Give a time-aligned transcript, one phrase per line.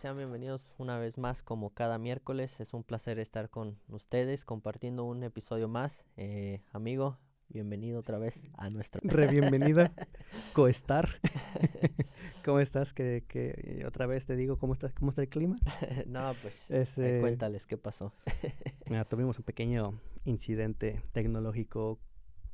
[0.00, 2.58] sean bienvenidos una vez más como cada miércoles.
[2.58, 6.06] Es un placer estar con ustedes compartiendo un episodio más.
[6.16, 7.18] Eh, amigo,
[7.50, 9.02] bienvenido otra vez a nuestro...
[9.04, 9.92] Re bienvenida,
[10.54, 11.06] coestar.
[12.46, 12.94] ¿Cómo estás?
[12.94, 15.58] Que, que otra vez te digo, ¿cómo, estás, cómo está el clima?
[16.06, 18.14] no, pues eh, cuéntales qué pasó.
[19.10, 21.98] tuvimos un pequeño incidente tecnológico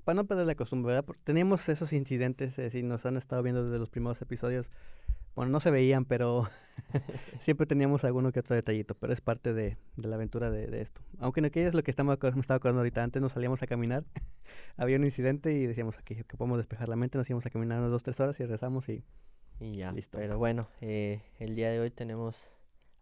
[0.02, 1.14] para no perder la costumbre, ¿verdad?
[1.22, 4.68] Teníamos esos incidentes, eh, si nos han estado viendo desde los primeros episodios,
[5.36, 6.48] bueno, no se veían, pero
[7.40, 11.02] siempre teníamos alguno que otro detallito, pero es parte de, la aventura de, esto.
[11.18, 13.66] Aunque no que es lo que estamos, me estaba acordando ahorita, antes nos salíamos a
[13.66, 14.04] caminar,
[14.78, 17.78] había un incidente y decíamos aquí que podemos despejar la mente, nos íbamos a caminar
[17.78, 19.04] unas dos, tres horas y rezamos y,
[19.60, 19.92] y ya.
[19.92, 20.16] Listo.
[20.16, 22.50] Pero bueno, eh, el día de hoy tenemos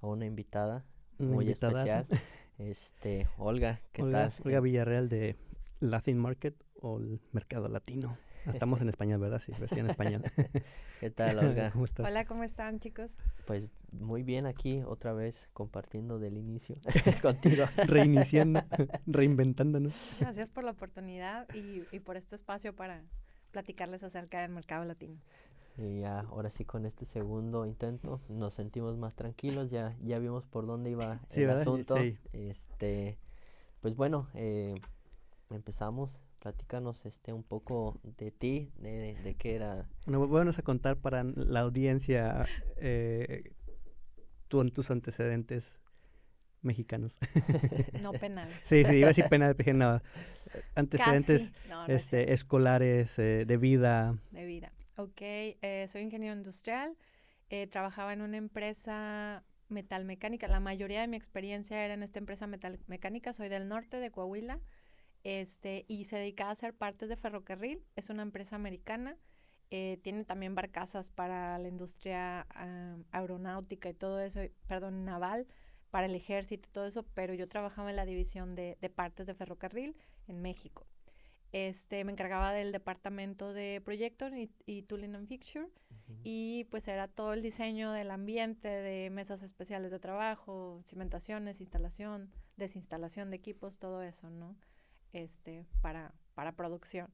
[0.01, 0.85] a una invitada
[1.19, 2.07] muy especial.
[2.57, 4.33] Este, Olga, ¿qué tal?
[4.45, 5.35] Olga Villarreal de
[5.81, 8.17] Latin Market o el Mercado Latino.
[8.53, 9.41] Estamos en español, ¿verdad?
[9.45, 10.23] Sí, versión español.
[11.01, 11.71] ¿Qué tal, Olga?
[11.73, 12.07] ¿Cómo estás?
[12.07, 13.17] Hola, ¿cómo están, chicos?
[13.47, 16.77] Pues muy bien aquí, otra vez compartiendo del inicio
[17.23, 17.65] contigo.
[17.77, 18.63] Reiniciando,
[19.07, 19.95] reinventándonos.
[20.21, 23.03] Gracias por la oportunidad y, y por este espacio para
[23.51, 25.17] platicarles acerca del mercado latino.
[25.77, 30.47] Y ya, ahora sí con este segundo intento nos sentimos más tranquilos, ya, ya vimos
[30.47, 31.97] por dónde iba el asunto.
[31.97, 32.17] Sí.
[32.33, 33.19] Este,
[33.81, 34.75] pues bueno, eh,
[35.51, 39.89] empezamos platícanos este un poco de ti, de, de qué era.
[40.05, 43.55] Bueno, vamos a contar para la audiencia eh,
[44.49, 45.81] tus antecedentes
[46.61, 47.19] mexicanos.
[48.03, 48.59] No penales.
[48.63, 50.03] sí, sí, iba a decir penales, pero no.
[50.75, 51.51] Antecedentes
[51.89, 54.19] este, escolares, eh, de vida.
[54.31, 54.71] De vida.
[54.97, 56.95] Ok, eh, soy ingeniero industrial,
[57.49, 60.47] eh, trabajaba en una empresa metalmecánica.
[60.47, 63.33] La mayoría de mi experiencia era en esta empresa metalmecánica.
[63.33, 64.61] Soy del norte de Coahuila
[65.25, 67.83] este, y se dedica a hacer partes de ferrocarril.
[67.97, 69.17] Es una empresa americana.
[69.71, 72.47] Eh, tiene también barcazas para la industria
[73.11, 75.49] aeronáutica y todo eso, perdón, naval,
[75.91, 79.35] para el ejército y todo eso, pero yo trabajaba en la división de, partes de
[79.35, 79.97] ferrocarril
[80.29, 80.87] en México.
[81.53, 85.69] Este, me encargaba del departamento de proyecto y, y tooling and fixture
[86.23, 92.31] y pues era todo el diseño del ambiente, de mesas especiales de trabajo, cimentaciones, instalación,
[92.57, 94.57] desinstalación de equipos, todo eso, ¿no?
[95.15, 97.09] Este, para, para producción.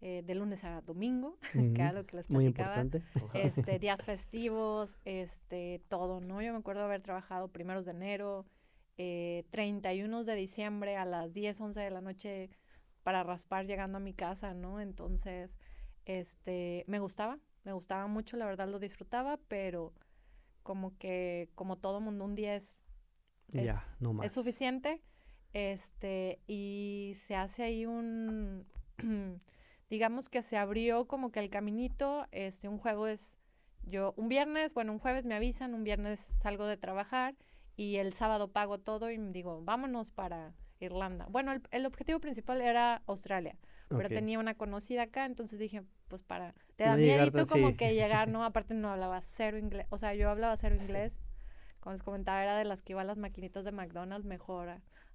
[0.00, 2.30] Eh, de lunes a domingo, que era lo que les platicaba.
[2.30, 3.02] Muy importante.
[3.34, 6.40] Este, días festivos, este, todo, ¿no?
[6.40, 8.46] Yo me acuerdo haber trabajado primeros de enero,
[8.96, 12.50] eh, 31 de diciembre a las 10, 11 de la noche
[13.02, 14.78] para raspar llegando a mi casa, ¿no?
[14.78, 15.50] Entonces,
[16.04, 19.94] este, me gustaba, me gustaba mucho, la verdad lo disfrutaba, pero
[20.62, 22.84] como que, como todo mundo, un día es,
[23.52, 25.02] es suficiente
[25.52, 28.66] este, y se hace ahí un,
[29.90, 33.38] digamos que se abrió como que el caminito, este, un juego es,
[33.82, 37.34] yo, un viernes, bueno, un jueves me avisan, un viernes salgo de trabajar
[37.76, 41.26] y el sábado pago todo y digo, vámonos para Irlanda.
[41.30, 43.56] Bueno, el, objetivo principal era Australia,
[43.88, 48.28] pero tenía una conocida acá, entonces dije, pues para, te da miedo como que llegar,
[48.28, 48.44] ¿no?
[48.44, 51.18] Aparte no hablaba cero inglés, o sea, yo hablaba cero inglés,
[51.80, 54.68] como les comentaba, era de las que iba a las maquinitas de McDonald's mejor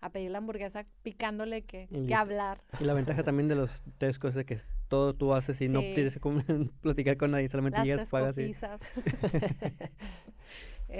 [0.03, 2.61] a pedir la hamburguesa picándole que, que hablar.
[2.79, 4.59] Y la ventaja también de los tescos es que
[4.89, 6.19] todo tú haces y no tienes que
[6.81, 8.53] platicar con nadie, solamente llegas, pagas y...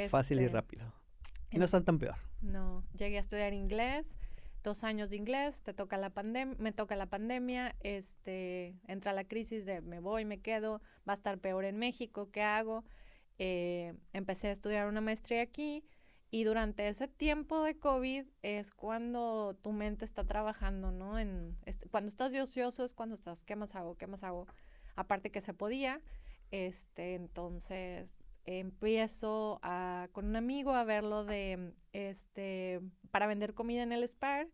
[0.09, 0.85] Fácil y este, rápido.
[1.52, 2.16] Y no están tan peor.
[2.41, 4.16] No, llegué a estudiar inglés,
[4.63, 9.25] dos años de inglés, te toca la pandemia, me toca la pandemia, este, entra la
[9.25, 12.84] crisis de me voy, me quedo, va a estar peor en México, ¿qué hago?
[13.45, 15.83] Eh, empecé a estudiar una maestría aquí,
[16.31, 21.19] y durante ese tiempo de COVID es cuando tu mente está trabajando, ¿no?
[21.19, 23.97] En, este, cuando estás de ocioso es cuando estás, ¿qué más hago?
[23.97, 24.47] ¿Qué más hago?
[24.95, 25.99] Aparte que se podía,
[26.51, 32.79] este, entonces empiezo a, con un amigo a verlo de, este,
[33.11, 34.47] para vender comida en el Spar.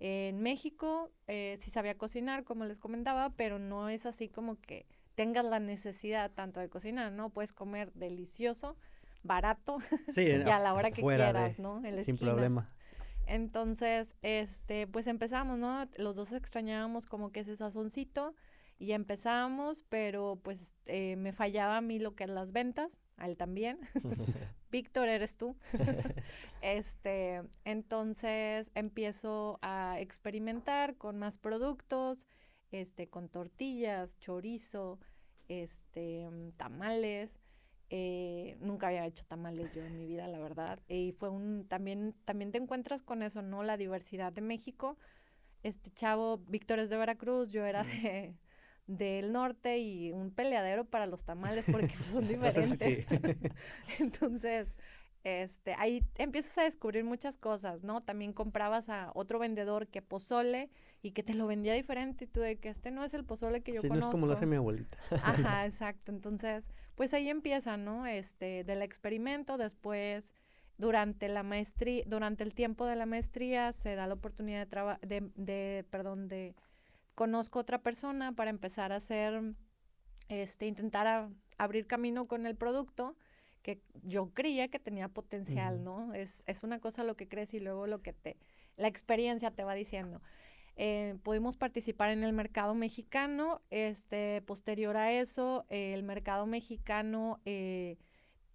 [0.00, 4.86] En México eh, sí sabía cocinar, como les comentaba, pero no es así como que
[5.14, 7.30] tengas la necesidad tanto de cocinar, ¿no?
[7.30, 8.76] Puedes comer delicioso,
[9.22, 9.78] barato
[10.16, 11.82] y a la hora que quieras, ¿no?
[12.04, 12.70] sin problema.
[13.26, 15.88] Entonces, este, pues empezamos, ¿no?
[15.96, 18.34] Los dos extrañábamos como que ese sazoncito
[18.78, 23.28] y empezamos, pero pues eh, me fallaba a mí lo que es las ventas, a
[23.28, 23.78] él también.
[24.72, 25.56] Víctor, eres tú.
[26.62, 32.26] este, entonces empiezo a experimentar con más productos,
[32.72, 34.98] este, con tortillas, chorizo,
[35.48, 37.38] este, tamales
[37.94, 40.80] eh, nunca había hecho tamales yo en mi vida, la verdad.
[40.88, 43.62] Y fue un, también, también te encuentras con eso, ¿no?
[43.64, 44.96] La diversidad de México.
[45.62, 48.34] Este chavo, Víctor es de Veracruz, yo era de,
[48.86, 53.06] del norte y un peleadero para los tamales porque son diferentes.
[53.98, 54.68] Entonces,
[55.24, 58.02] este, ahí empiezas a descubrir muchas cosas, ¿no?
[58.02, 60.70] También comprabas a otro vendedor que pozole
[61.00, 63.62] y que te lo vendía diferente y tú de que este no es el pozole
[63.62, 64.00] que yo conozco.
[64.00, 64.98] no es como lo hace mi abuelita.
[65.10, 66.10] Ajá, exacto.
[66.12, 66.64] Entonces,
[66.94, 68.06] pues ahí empieza, ¿no?
[68.06, 70.34] Este, del experimento, después
[70.78, 75.30] durante la maestría, durante el tiempo de la maestría se da la oportunidad de, de,
[75.36, 76.56] de, perdón, de
[77.14, 79.54] conozco otra persona para empezar a hacer,
[80.28, 81.28] este, intentar
[81.58, 83.16] abrir camino con el producto
[83.62, 86.12] que yo creía que tenía potencial, ¿no?
[86.14, 88.36] Es, es una cosa lo que crees y luego lo que te,
[88.76, 90.20] la experiencia te va diciendo.
[90.76, 97.98] Eh, pudimos participar en el mercado mexicano, este, posterior a eso, el mercado mexicano eh,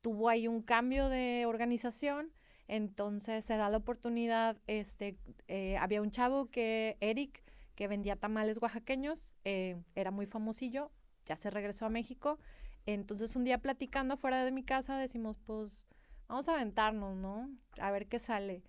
[0.01, 2.31] tuvo ahí un cambio de organización,
[2.68, 5.15] entonces se da la oportunidad, este,
[5.48, 7.44] eh, había un chavo que, Eric,
[7.75, 10.89] que vendía tamales oaxaqueños, era muy famosillo,
[11.25, 12.39] ya se regresó a México,
[12.88, 15.88] entonces un día platicando fuera de mi casa decimos, pues
[16.28, 17.50] vamos a aventarnos, ¿no?
[17.80, 18.63] A ver qué sale.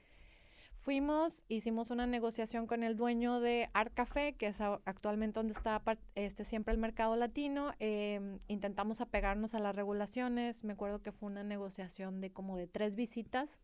[0.74, 5.82] Fuimos, hicimos una negociación con el dueño de Art Café, que es actualmente donde está
[6.14, 7.72] este, siempre el mercado latino.
[7.78, 10.64] Em, intentamos apegarnos a las regulaciones.
[10.64, 13.58] Me acuerdo que fue una negociación de como de tres visitas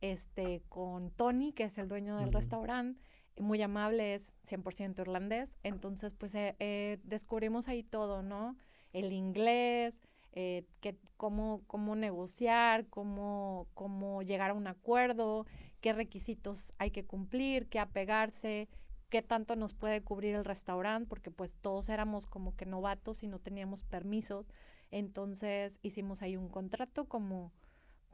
[0.00, 3.00] este, con Tony, que es el dueño del restaurante.
[3.38, 5.56] Muy amable, es 100% irlandés.
[5.62, 8.56] Entonces, pues eh, eh, descubrimos ahí todo, ¿no?
[8.96, 10.00] El inglés,
[10.32, 15.46] eh, que, cómo, cómo negociar, cómo, cómo llegar a un acuerdo,
[15.80, 18.68] qué requisitos hay que cumplir, qué apegarse,
[19.10, 23.26] qué tanto nos puede cubrir el restaurante, porque pues todos éramos como que novatos y
[23.26, 24.46] no teníamos permisos.
[24.90, 27.52] Entonces hicimos ahí un contrato como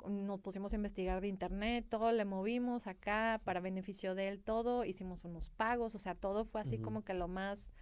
[0.09, 4.85] nos pusimos a investigar de internet, todo le movimos acá para beneficio de él, todo,
[4.85, 7.73] hicimos unos pagos, o sea, todo fue así como que lo más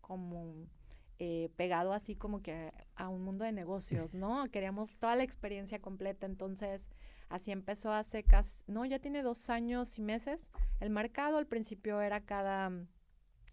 [0.00, 0.66] como
[1.18, 4.44] eh, pegado así como que a un mundo de negocios, ¿no?
[4.50, 6.88] Queríamos toda la experiencia completa, entonces
[7.28, 12.00] así empezó hace casi, no, ya tiene dos años y meses el mercado, al principio
[12.00, 12.70] era cada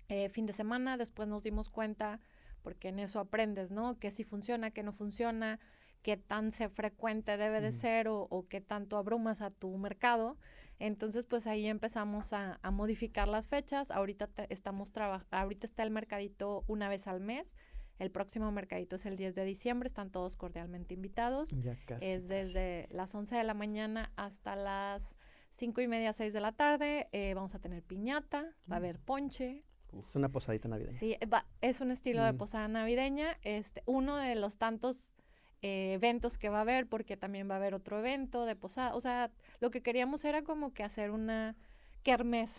[0.10, 2.20] eh, fin de semana, después nos dimos cuenta,
[2.62, 3.98] porque en eso aprendes, ¿no?
[3.98, 5.60] Que si funciona, que no funciona,
[6.02, 10.38] qué tan se frecuente debe de ser o, o, qué tanto abrumas a tu mercado.
[10.80, 13.92] Entonces, pues ahí empezamos a, modificar las fechas.
[13.92, 14.92] Ahorita estamos
[15.32, 17.56] ahorita está el mercadito una vez al mes.
[18.00, 21.52] El próximo mercadito es el 10 de diciembre, están todos cordialmente invitados.
[21.62, 25.16] Ya casi, es desde las 11 de la mañana hasta las
[25.52, 27.08] 5 y media, 6 de la tarde.
[27.12, 29.64] Eh, vamos a tener piñata, va a haber ponche.
[30.08, 30.98] Es una posadita navideña.
[30.98, 31.16] Sí,
[31.62, 33.38] es un estilo de posada navideña.
[33.44, 35.16] Este, uno de los tantos
[35.64, 38.94] eh, eventos que va a haber, porque también va a haber otro evento de posada.
[38.96, 39.32] O sea,
[39.62, 41.56] lo que queríamos era como que hacer una
[42.04, 42.52] kermés,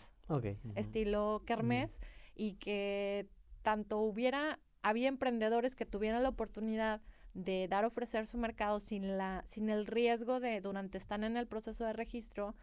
[0.75, 2.01] estilo kermés,
[2.35, 3.29] y que
[3.61, 7.03] tanto hubiera, había emprendedores que tuvieran la oportunidad
[7.35, 11.37] de dar a ofrecer su mercado sin, la, sin el riesgo de, durante están en
[11.37, 12.55] el proceso de registro,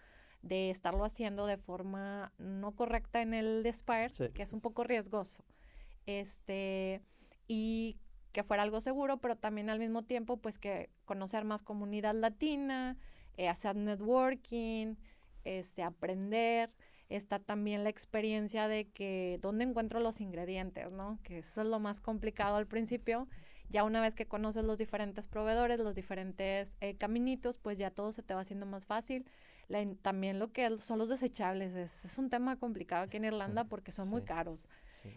[0.41, 5.43] de estarlo haciendo de forma no correcta en el Despire, que es un poco riesgoso.
[6.07, 7.03] Este,
[7.47, 7.97] y
[8.31, 12.98] que fuera algo seguro, pero también al mismo tiempo, pues que conocer más comunidad latina,
[13.38, 14.95] eh, hacer networking,
[15.44, 16.72] este, aprender.
[17.10, 21.20] Está también la experiencia de que dónde encuentro los ingredientes, ¿no?
[21.24, 23.27] Que eso es lo más complicado al principio.
[23.70, 28.13] Ya una vez que conoces los diferentes proveedores, los diferentes eh, caminitos, pues ya todo
[28.13, 29.25] se te va haciendo más fácil.
[30.01, 33.91] también lo que son los desechables es, es un tema complicado aquí en Irlanda porque
[33.91, 34.67] son muy caros.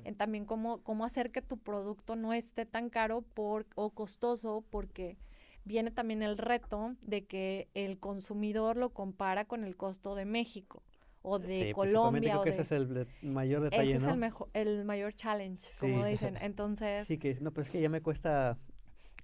[0.05, 4.65] En también cómo, cómo hacer que tu producto no esté tan caro por, o costoso
[4.71, 5.17] porque
[5.65, 10.83] viene también el reto de que el consumidor lo compara con el costo de México
[11.23, 12.33] o de Colombia.
[12.33, 16.05] Creo que ese es el mayor detalle, ese es el, mejor, el mayor challenge, como
[16.05, 16.37] dicen.
[16.41, 17.07] Entonces...
[17.07, 18.59] Sí, que no, pero es que ya me cuesta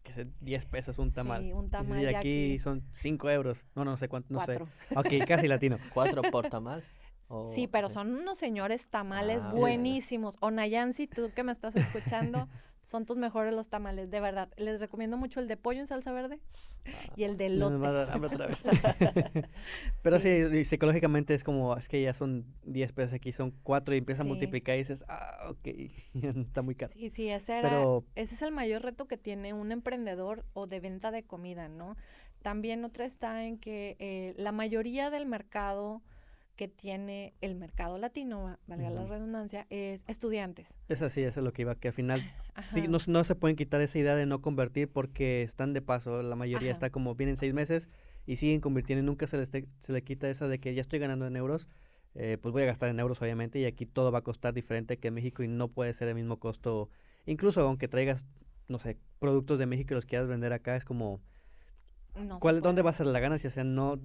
[0.02, 1.42] que sé, 10 pesos un tamal.
[1.42, 2.02] Sí, un tamal.
[2.02, 3.66] Y aquí, son 5 euros.
[3.74, 4.58] No, no sé cuánto, no sé.
[4.96, 5.78] Ok, casi latino.
[5.94, 6.82] ¿Cuatro por tamal?
[7.54, 10.36] Sí, pero son unos señores tamales ah, buenísimos.
[10.40, 12.48] O Nayansi, tú que me estás escuchando,
[12.82, 14.48] son tus mejores los tamales, de verdad.
[14.56, 16.40] Les recomiendo mucho el de pollo en salsa verde
[17.16, 17.76] y el de lote.
[17.76, 18.62] otra vez.
[20.02, 20.64] pero sí.
[20.64, 24.24] psicológicamente es como, es que ya son 10 pesos aquí, son 4 y empiezas a
[24.24, 25.68] multiplicar y dices, ah, ok,
[26.14, 26.92] está muy caro.
[26.92, 28.04] Sí, sí, ese, pero...
[28.14, 31.96] ese es el mayor reto que tiene un emprendedor o de venta de comida, ¿no?
[32.42, 36.02] También otra está en que eh, la mayoría del mercado
[36.60, 40.76] que tiene el mercado latino, valga la redundancia, es estudiantes.
[40.90, 42.20] Es así, eso es lo que iba, que al final
[42.70, 46.22] sí, no, no, se pueden quitar esa idea de no convertir porque están de paso,
[46.22, 47.88] la mayoría está como vienen seis meses
[48.26, 50.98] y siguen convirtiendo y nunca se les se le quita esa de que ya estoy
[50.98, 51.66] ganando en euros,
[52.14, 54.98] eh, pues voy a gastar en euros obviamente y aquí todo va a costar diferente
[54.98, 56.90] que en México y no puede ser el mismo costo,
[57.24, 58.22] incluso aunque traigas,
[58.68, 61.22] no sé, productos de México y los quieras vender acá, es como
[62.38, 63.48] ¿Cuál, ¿Dónde va a ser la ganancia?
[63.48, 63.98] O sea, no,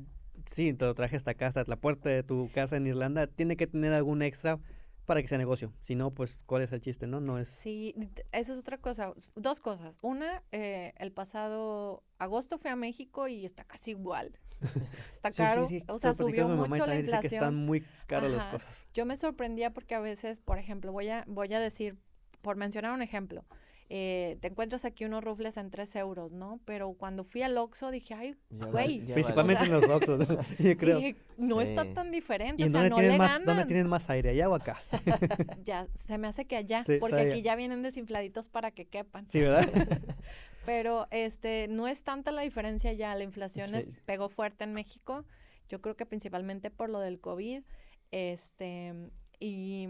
[0.52, 3.58] sí, te lo traje hasta acá, hasta la puerta de tu casa en Irlanda, tiene
[3.58, 4.60] que tener algún extra
[5.06, 5.72] para que sea negocio.
[5.84, 7.20] Si no, pues, ¿cuál es el chiste, no?
[7.20, 7.48] No es...
[7.48, 7.96] Sí,
[8.32, 9.14] esa es otra cosa.
[9.36, 9.96] Dos cosas.
[10.02, 14.40] Una, eh, el pasado agosto fui a México y está casi igual.
[15.12, 15.68] Está caro.
[15.88, 17.30] O sea, subió mucho la inflación.
[17.30, 18.88] Que están muy caras las cosas.
[18.94, 21.98] Yo me sorprendía porque a veces, por ejemplo, voy a, voy a decir,
[22.42, 23.46] por mencionar un ejemplo,
[23.88, 26.60] eh, te encuentras aquí unos rufles en 3 euros, ¿no?
[26.66, 29.02] Pero cuando fui al Oxxo dije, ay, güey.
[29.02, 30.28] Principalmente en los Oxxos,
[30.60, 31.00] yo creo.
[31.38, 34.50] no está tan diferente, ¿Y o sea, no le más, ¿Dónde tienen más aire, allá
[34.50, 34.82] o acá?
[35.64, 39.30] ya, se me hace que allá, porque aquí ya vienen desinfladitos para que quepan.
[39.30, 39.70] Sí, ¿verdad?
[40.66, 45.26] Pero este, no es tanta la diferencia ya, la inflación es, pegó fuerte en México,
[45.70, 47.62] yo creo que principalmente por lo del COVID,
[48.10, 48.94] este,
[49.40, 49.88] y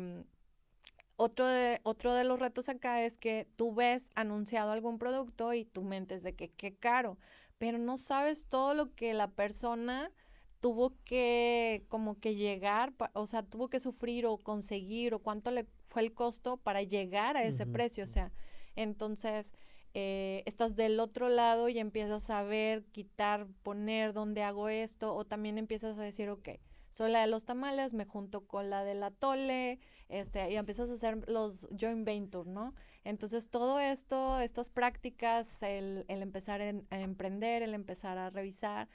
[1.17, 5.65] otro de, otro de los retos acá es que tú ves anunciado algún producto y
[5.65, 7.17] tu mente es de que qué caro,
[7.57, 10.11] pero no sabes todo lo que la persona
[10.59, 15.65] tuvo que como que llegar, o sea, tuvo que sufrir o conseguir o cuánto le
[15.85, 18.31] fue el costo para llegar a ese precio, o sea,
[18.75, 19.53] entonces
[19.93, 25.23] eh, estás del otro lado y empiezas a ver, quitar, poner dónde hago esto o
[25.23, 26.49] también empiezas a decir, ok,
[26.95, 30.93] soy la de los tamales, me junto con la del atole, este, y empiezas a
[30.93, 32.73] hacer los joint venture, ¿no?
[33.03, 38.87] Entonces todo esto, estas prácticas, el, el empezar a emprender, el empezar a revisar,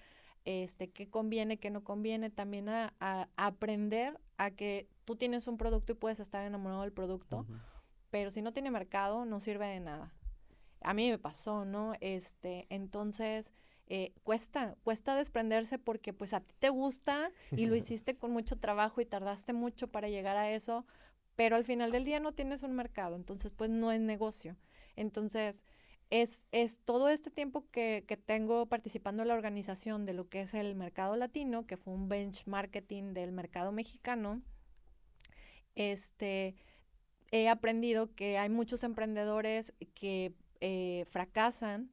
[0.47, 2.95] este, qué conviene, qué no conviene, también a,
[3.37, 7.45] aprender a que tú tienes un producto y puedes estar enamorado del producto,
[8.11, 10.11] pero si no tiene mercado, no sirve de nada.
[10.80, 11.92] A mí me pasó, ¿no?
[12.00, 13.52] Este, entonces,
[13.93, 18.57] eh, cuesta, cuesta desprenderse porque pues a ti te gusta y lo hiciste con mucho
[18.57, 20.87] trabajo y tardaste mucho para llegar a eso,
[21.35, 24.57] pero al final del día no tienes un mercado, entonces pues no es negocio.
[24.95, 25.65] Entonces,
[26.09, 30.43] es, es todo este tiempo que, que, tengo participando en la organización de lo que
[30.43, 34.41] es el mercado latino, que fue un benchmarking del mercado mexicano,
[35.75, 36.55] este,
[37.33, 41.91] he aprendido que hay muchos emprendedores que eh, fracasan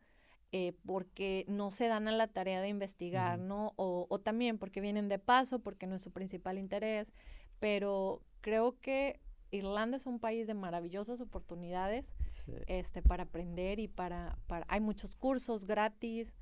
[0.51, 3.73] eh, porque no se dan a la tarea de investigar, ¿no?
[3.75, 7.11] O, o, también porque vienen de paso, porque no es su principal interés,
[7.59, 9.19] pero creo que
[9.51, 12.13] Irlanda es un país de maravillosas oportunidades
[12.67, 14.65] este, para aprender y para, para...
[14.69, 16.33] Hay muchos cursos gratis,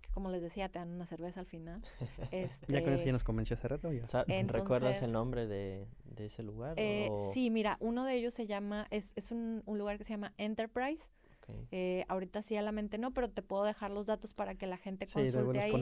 [0.00, 1.82] que como les decía, te dan una cerveza al final.
[2.30, 3.92] Este, ¿Ya con eso ya nos convenció hace rato?
[3.92, 4.06] Ya?
[4.46, 6.74] ¿Recuerdas el nombre de, de ese lugar?
[6.76, 10.10] Eh, sí, mira, uno de ellos se llama, es, es un, un lugar que se
[10.10, 11.08] llama Enterprise,
[11.70, 14.66] eh, ahorita sí a la mente no, pero te puedo dejar los datos para que
[14.66, 15.72] la gente consulte ahí.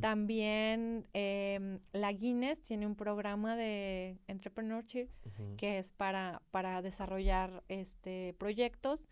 [0.00, 5.08] También em, la Guinness tiene un programa de entrepreneurship
[5.56, 9.06] que es para, para desarrollar este proyectos.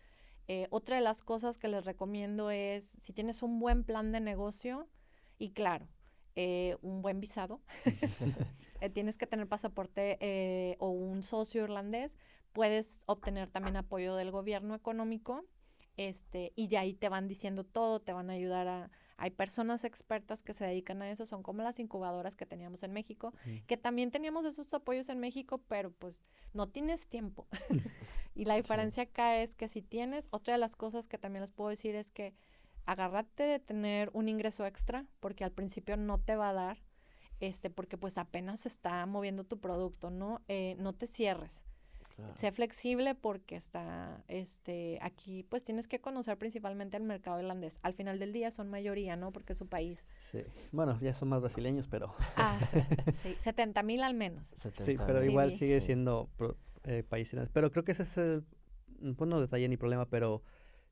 [0.47, 4.21] Eh, otra de las cosas que les recomiendo es si tienes un buen plan de
[4.21, 4.87] negocio
[5.37, 5.87] y claro,
[6.35, 7.61] eh, un buen visado,
[8.93, 12.17] tienes que tener pasaporte o un socio irlandés,
[12.53, 15.43] puedes obtener también apoyo del gobierno económico
[15.97, 18.91] este, y de ahí te van diciendo todo, te van a ayudar a...
[19.17, 22.93] Hay personas expertas que se dedican a eso, son como las incubadoras que teníamos en
[22.93, 23.33] México,
[23.65, 26.23] que también teníamos esos apoyos en México, pero pues
[26.53, 27.47] no tienes tiempo.
[28.35, 31.51] y la diferencia acá es que si tienes, otra de las cosas que también les
[31.51, 32.35] puedo decir es que
[32.85, 36.77] agárrate de tener un ingreso extra, porque al principio no te va a dar,
[37.39, 40.41] este, porque pues apenas está moviendo tu producto, ¿no?
[40.47, 41.63] Eh, no te cierres
[42.35, 47.79] Sé flexible porque está, este, aquí pues tienes que conocer principalmente el mercado irlandés.
[47.83, 49.31] Al final del día son mayoría, ¿no?
[49.31, 50.03] Porque es su país.
[50.31, 50.39] Sí,
[50.71, 52.15] bueno, ya son más brasileños, pero...
[52.35, 52.59] Ah,
[53.21, 54.47] sí, 70 mil al menos.
[54.81, 56.29] sí, pero igual sigue siendo
[56.85, 58.43] eh, país Pero creo que ese es, el,
[59.15, 60.41] pues no detalle ni problema, pero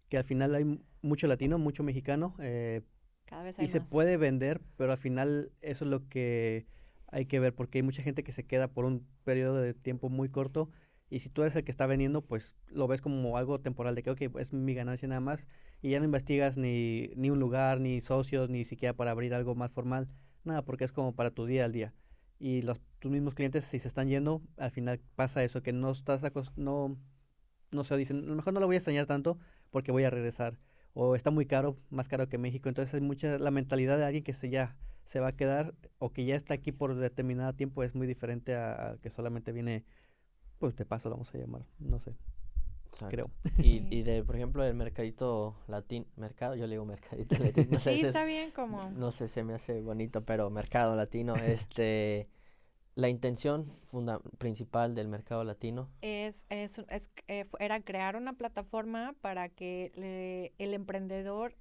[0.10, 2.36] que al final hay mucho latino, mucho mexicano.
[2.40, 2.82] Eh,
[3.26, 6.68] Cada vez hay Y se puede vender, pero al final eso es lo que
[7.08, 10.10] hay que ver, porque hay mucha gente que se queda por un periodo de tiempo
[10.10, 10.70] muy corto
[11.10, 14.04] y si tú eres el que está vendiendo, pues lo ves como algo temporal de
[14.04, 15.48] que, ok, es mi ganancia nada más.
[15.82, 19.56] Y ya no investigas ni, ni un lugar, ni socios, ni siquiera para abrir algo
[19.56, 20.08] más formal.
[20.44, 21.94] Nada, porque es como para tu día al día.
[22.40, 25.92] Y los, tus mismos clientes, si se están yendo, al final pasa eso, que no
[25.92, 26.24] estás
[26.58, 26.98] no,
[27.72, 29.38] no se dicen, a lo mejor no lo voy a extrañar tanto
[29.70, 30.58] porque voy a regresar.
[30.94, 32.68] O está muy caro, más caro que México.
[32.70, 36.12] Entonces hay mucha, la mentalidad de alguien que se ya se va a quedar o
[36.12, 39.86] que ya está aquí por determinado tiempo es muy diferente a, a que solamente viene
[40.60, 42.14] pues de paso lo vamos a llamar, no sé.
[43.10, 43.30] Creo.
[43.58, 47.68] Y, y de, por ejemplo, el mercadito latino, mercado, yo le digo mercadito latino.
[47.72, 48.90] No sé, sí, está bien como.
[48.92, 52.30] No sé, se me hace bonito, pero mercado latino, este,
[52.96, 55.90] la intención funda principal del mercado latino.
[56.02, 61.56] Es, es, es eh, era crear una plataforma para que el emprendedor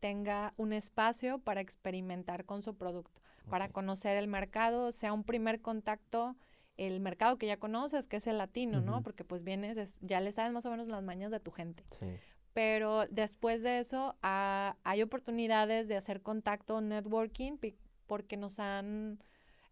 [0.00, 5.60] tenga un espacio para experimentar con su producto, para conocer el mercado, sea un primer
[5.60, 6.36] contacto,
[6.78, 9.02] el mercado que ya conoces, que es el latino, ¿no?
[9.02, 11.84] Porque pues vienes, ya le sabes más o menos las mañas de tu gente.
[11.90, 12.06] Sí.
[12.54, 17.58] Pero después de eso ah, hay oportunidades de hacer contacto, networking,
[18.06, 19.18] porque nos han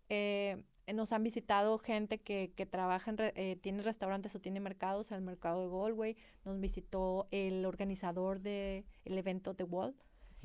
[0.08, 0.62] eh,
[0.94, 5.20] nos han visitado gente que, que trabaja en, eh, tiene restaurantes o tiene mercados, el
[5.20, 9.96] mercado de Galway, nos visitó el organizador del el evento The Wall.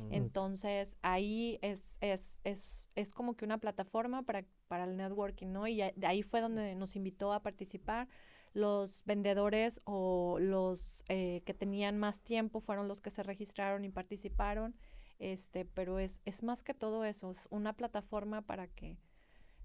[0.10, 5.68] Entonces ahí es, es, es, es, como que una plataforma para, para el networking, ¿no?
[5.68, 8.08] Y de ahí fue donde nos invitó a participar.
[8.54, 13.90] Los vendedores o los eh, que tenían más tiempo fueron los que se registraron y
[13.90, 14.76] participaron.
[15.20, 18.98] Este, pero es, es más que todo eso, es una plataforma para que,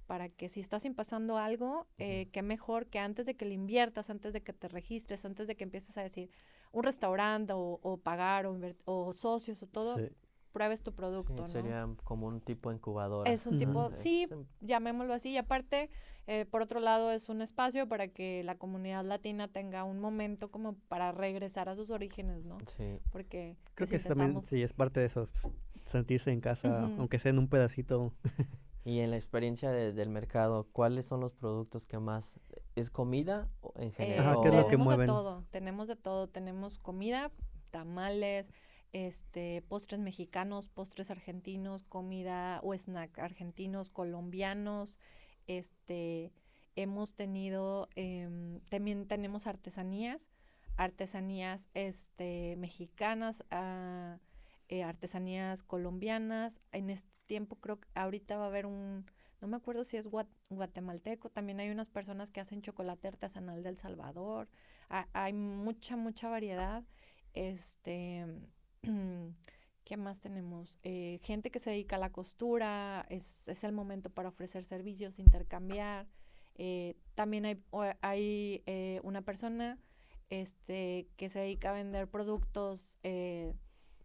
[0.06, 4.10] para que si estás pasando algo, eh, qué mejor que antes de que le inviertas,
[4.10, 6.30] antes de que te registres, antes de que empieces a decir
[6.72, 9.96] un restaurante o, pagar o, o, socios o todo,
[10.56, 11.46] pruebes tu producto.
[11.48, 13.30] Sería como un tipo incubadora.
[13.30, 14.26] Es un tipo, sí,
[14.62, 15.32] llamémoslo así.
[15.32, 15.90] Y aparte,
[16.26, 20.50] eh, por otro lado, es un espacio para que la comunidad latina tenga un momento
[20.50, 22.56] como para regresar a sus orígenes, ¿no?
[22.74, 22.98] Sí.
[23.12, 23.54] Porque...
[23.74, 25.28] Creo que también, sí, es parte de eso,
[25.84, 28.14] sentirse en casa, aunque sea en un pedacito.
[28.86, 32.38] Y en la experiencia del mercado, ¿cuáles son los productos que más
[32.76, 34.36] es comida en general?
[34.36, 35.08] Eh, ¿qué es lo que mueven?
[35.08, 37.32] de todo, tenemos de todo, tenemos comida,
[37.72, 38.52] tamales,
[38.92, 44.98] este, postres mexicanos, postres argentinos, comida o snack argentinos, colombianos,
[45.46, 46.32] este,
[46.76, 50.28] hemos tenido, em, también tenemos artesanías,
[50.76, 54.18] artesanías, este, mexicanas, ah,
[54.68, 56.60] eh, artesanías colombianas.
[56.72, 59.06] En este tiempo creo que ahorita va a haber un,
[59.40, 60.08] no me acuerdo si es
[60.50, 64.48] guatemalteco, también hay unas personas que hacen chocolate artesanal del Salvador.
[64.88, 66.84] hay mucha, mucha variedad.
[67.34, 68.24] Este,
[69.84, 70.78] ¿qué más tenemos?
[70.82, 75.18] Eh, gente que se dedica a la costura, es, es el momento para ofrecer servicios,
[75.18, 76.06] intercambiar.
[76.56, 77.62] Eh, también hay,
[78.00, 79.78] hay una persona
[80.30, 82.98] este, que se dedica a vender productos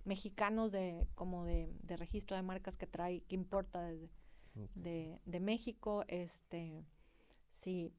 [0.03, 4.09] mexicanos de como de, de, registro de marcas que trae, que importa desde
[4.75, 6.03] de, de, México.
[6.07, 6.85] Este
[7.51, 7.93] sí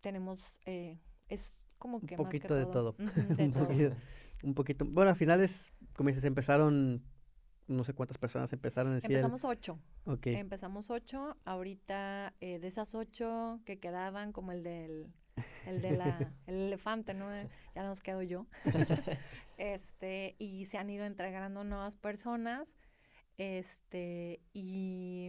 [0.00, 2.94] tenemos eh, es como que un poquito de todo.
[4.42, 7.02] un, poquito, Bueno, al final es, como dices, empezaron
[7.68, 9.10] no sé cuántas personas empezaron decir.
[9.10, 9.78] Empezamos ocho.
[10.06, 10.34] Okay.
[10.36, 11.36] Empezamos ocho.
[11.44, 15.12] Ahorita eh, de esas ocho que quedaban, como el del
[15.66, 17.28] el de la, el elefante, ¿no?
[17.74, 18.46] Ya nos quedo yo.
[19.58, 22.74] este, y se han ido entregando nuevas personas.
[23.36, 25.28] Este, y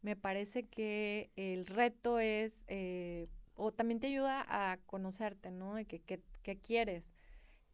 [0.00, 5.74] me parece que el reto es, eh, o también te ayuda a conocerte, ¿no?
[5.74, 7.12] De que, qué quieres,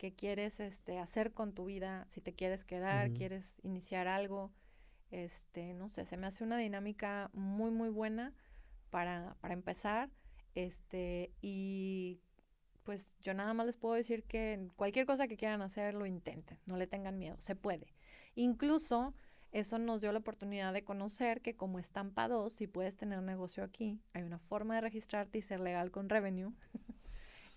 [0.05, 4.53] qué quieres este, hacer con tu vida, si te quieres quedar, quieres iniciar algo.
[5.11, 8.35] Este, no sé, se me hace una dinámica muy, muy buena
[8.91, 10.11] para, para empezar
[10.55, 12.21] este, y
[12.83, 16.59] pues yo nada más les puedo decir que cualquier cosa que quieran hacer, lo intenten,
[16.67, 17.95] no le tengan miedo, se puede.
[18.35, 19.15] Incluso
[19.53, 23.65] eso nos dio la oportunidad de conocer que como Estampa 2, si puedes tener negocio
[23.65, 26.53] aquí, hay una forma de registrarte y ser legal con revenue.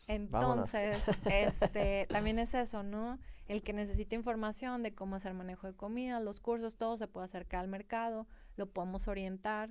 [0.07, 3.19] Entonces, este, también es eso, ¿no?
[3.47, 7.25] El que necesita información de cómo hacer manejo de comida, los cursos, todo se puede
[7.25, 9.69] acercar al mercado, lo podemos orientar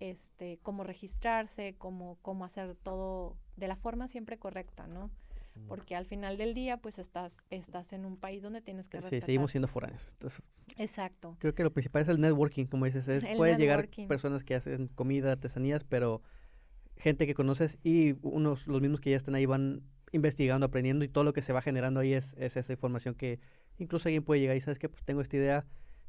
[0.00, 5.10] este, cómo registrarse, cómo, cómo hacer todo de la forma siempre correcta, ¿no?
[5.68, 9.20] Porque al final del día, pues estás, estás en un país donde tienes que Sí,
[9.20, 10.00] seguimos siendo foráneos.
[10.78, 11.36] Exacto.
[11.38, 13.08] Creo que lo principal es el networking, como dices.
[13.08, 16.22] Es, puede llegar personas que hacen comida, artesanías, pero
[17.00, 19.82] gente que conoces y unos, los mismos que ya están ahí van
[20.12, 23.40] investigando, aprendiendo y todo lo que se va generando ahí es, es esa información que
[23.78, 25.66] incluso alguien puede llegar y sabes que pues tengo esta idea,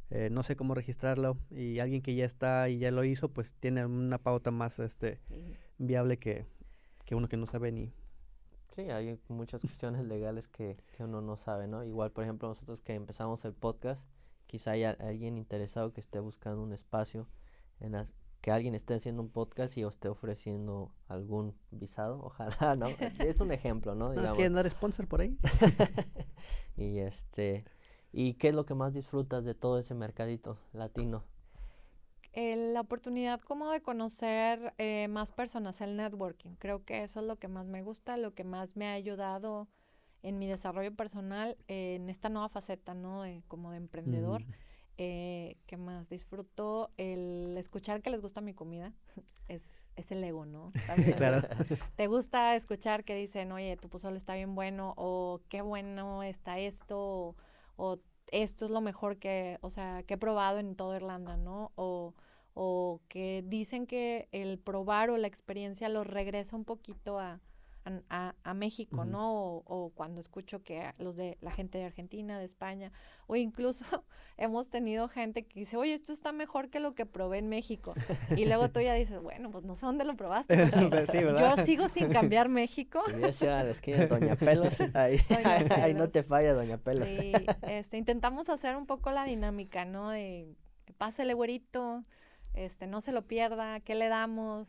[0.10, 3.54] eh, no sé cómo registrarlo y alguien que ya está y ya lo hizo, pues
[3.60, 5.20] tiene una pauta más este
[5.78, 6.46] viable que,
[7.06, 7.92] que uno que no sabe ni.
[8.76, 11.84] Sí, hay muchas cuestiones legales que, que uno no sabe, ¿no?
[11.84, 14.02] Igual, por ejemplo, nosotros que empezamos el podcast,
[14.48, 17.28] quizá haya alguien interesado que esté buscando un espacio
[17.82, 17.96] en
[18.42, 22.88] que alguien esté haciendo un podcast y esté ofreciendo algún visado, ojalá, ¿no?
[23.20, 24.14] es un ejemplo, ¿no?
[24.14, 25.38] ¿No ¿Quieren dar sponsor por ahí?
[26.76, 27.66] y este,
[28.14, 31.24] ¿Y qué es lo que más disfrutas de todo ese mercadito latino?
[32.34, 36.52] la oportunidad como de conocer eh, más personas, el networking.
[36.60, 39.68] Creo que eso es lo que más me gusta, lo que más me ha ayudado
[40.24, 43.24] en mi desarrollo personal, en esta nueva faceta, ¿no?
[43.24, 44.46] De, como de emprendedor.
[45.04, 48.94] Eh, que más disfruto el escuchar que les gusta mi comida.
[49.48, 49.64] es,
[49.96, 50.72] es el ego, ¿no?
[51.18, 51.42] claro.
[51.96, 56.60] Te gusta escuchar que dicen, oye, tu pozole está bien bueno, o qué bueno está
[56.60, 57.36] esto,
[57.78, 61.72] o esto es lo mejor que, o sea, que he probado en toda Irlanda, ¿no?
[61.74, 62.14] O,
[62.54, 67.40] o que dicen que el probar o la experiencia los regresa un poquito a,
[68.10, 69.62] a, a México, ¿no?
[69.66, 72.92] O, cuando escucho que los de la gente de Argentina, de España,
[73.28, 73.86] o incluso
[74.38, 77.94] hemos tenido gente que dice, oye, esto está mejor que lo que probé en México.
[78.36, 80.56] Y luego tú ya dices, bueno, pues no sé dónde lo probaste.
[81.40, 83.02] yo sigo sin cambiar México.
[83.34, 85.20] Sí, a la esquina Doña Pelos, ahí,
[85.76, 87.10] ahí no te falla Doña Pelos.
[87.10, 90.10] Sí, este, intentamos hacer un poco la dinámica, ¿no?
[90.10, 90.56] De
[90.98, 92.04] pásele güerito,
[92.54, 94.68] este, no se lo pierda, ¿qué le damos?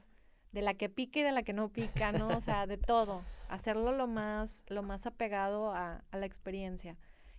[0.52, 2.28] De la que pica y de la que no pica, ¿no?
[2.28, 3.22] O sea, de todo.
[3.48, 6.96] Hacerlo lo más, lo más apegado a, la experiencia.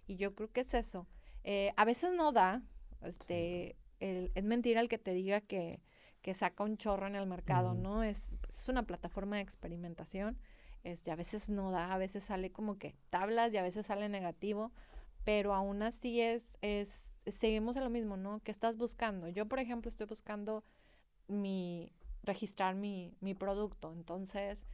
[0.08, 1.08] Y yo creo que es eso.
[1.43, 2.62] Eh, a veces no da,
[3.02, 5.82] este, es mentira el que te diga que,
[6.21, 8.04] que saca un chorro en el mercado, ¿no?
[8.04, 10.38] Es, es, una plataforma de experimentación.
[10.84, 14.10] Este, a veces no da, a veces sale como que tablas y a veces sale
[14.10, 14.71] negativo,
[15.23, 18.39] pero aún así es, es, seguimos en lo mismo, ¿no?
[18.39, 19.30] ¿Qué estás buscando?
[19.30, 20.63] Yo, por ejemplo, estoy buscando
[21.28, 21.93] mi,
[22.24, 23.94] registrar mi, mi producto.
[23.94, 24.66] Entonces,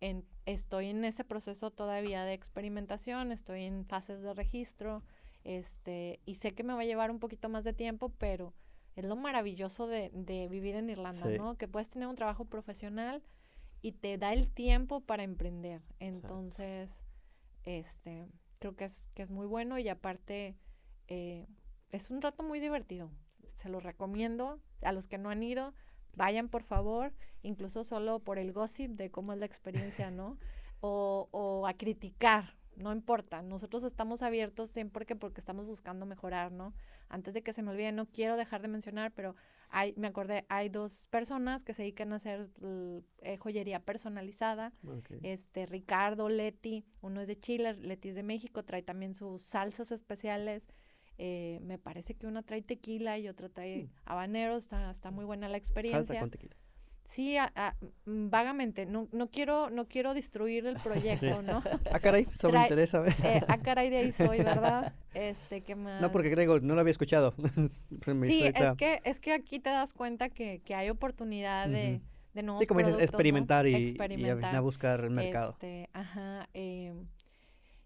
[0.00, 5.02] en, estoy en ese proceso todavía de experimentación, estoy en fases de registro,
[5.44, 8.54] este, y sé que me va a llevar un poquito más de tiempo, pero
[8.96, 11.56] es lo maravilloso de, de vivir en Irlanda, ¿no?
[11.56, 13.22] Que puedes tener un trabajo profesional
[13.80, 15.82] y te da el tiempo para emprender.
[16.00, 17.02] Entonces,
[17.64, 20.56] este, creo que es, que es muy bueno y aparte
[21.06, 21.46] eh,
[21.90, 23.10] es un rato muy divertido.
[23.54, 25.74] Se lo recomiendo a los que no han ido
[26.14, 30.38] Vayan, por favor, incluso solo por el gossip de cómo es la experiencia, ¿no?
[30.80, 33.42] O, o a criticar, no importa.
[33.42, 36.74] Nosotros estamos abiertos siempre que porque estamos buscando mejorar, ¿no?
[37.08, 39.34] Antes de que se me olvide, no quiero dejar de mencionar, pero
[39.70, 42.48] hay, me acordé, hay dos personas que se dedican a hacer
[43.22, 44.72] eh, joyería personalizada.
[45.22, 49.90] Este, Ricardo, Leti, uno es de Chile, Leti es de México, trae también sus salsas
[49.90, 50.68] especiales.
[51.18, 53.88] Eh, me parece que una trae tequila y otra trae mm.
[54.04, 56.04] habanero, está, está muy buena la experiencia.
[56.04, 56.56] Salsa con tequila.
[57.08, 57.38] Sí,
[58.04, 61.62] mm, vagamente, no, no, quiero, no quiero destruir el proyecto, ¿no?
[61.90, 63.02] ah, caray, eso me interesa.
[63.24, 64.92] Eh, ah, caray, de ahí soy, ¿verdad?
[65.14, 66.00] Este, ¿qué más?
[66.02, 67.34] No, porque Grego, no lo había escuchado.
[68.22, 72.02] sí, es que, es que aquí te das cuenta que, que hay oportunidad de,
[72.34, 74.52] de nuevos Sí, como dices, experimentar, y, experimentar.
[74.52, 75.52] y a buscar el mercado.
[75.52, 76.92] Este, ajá, eh,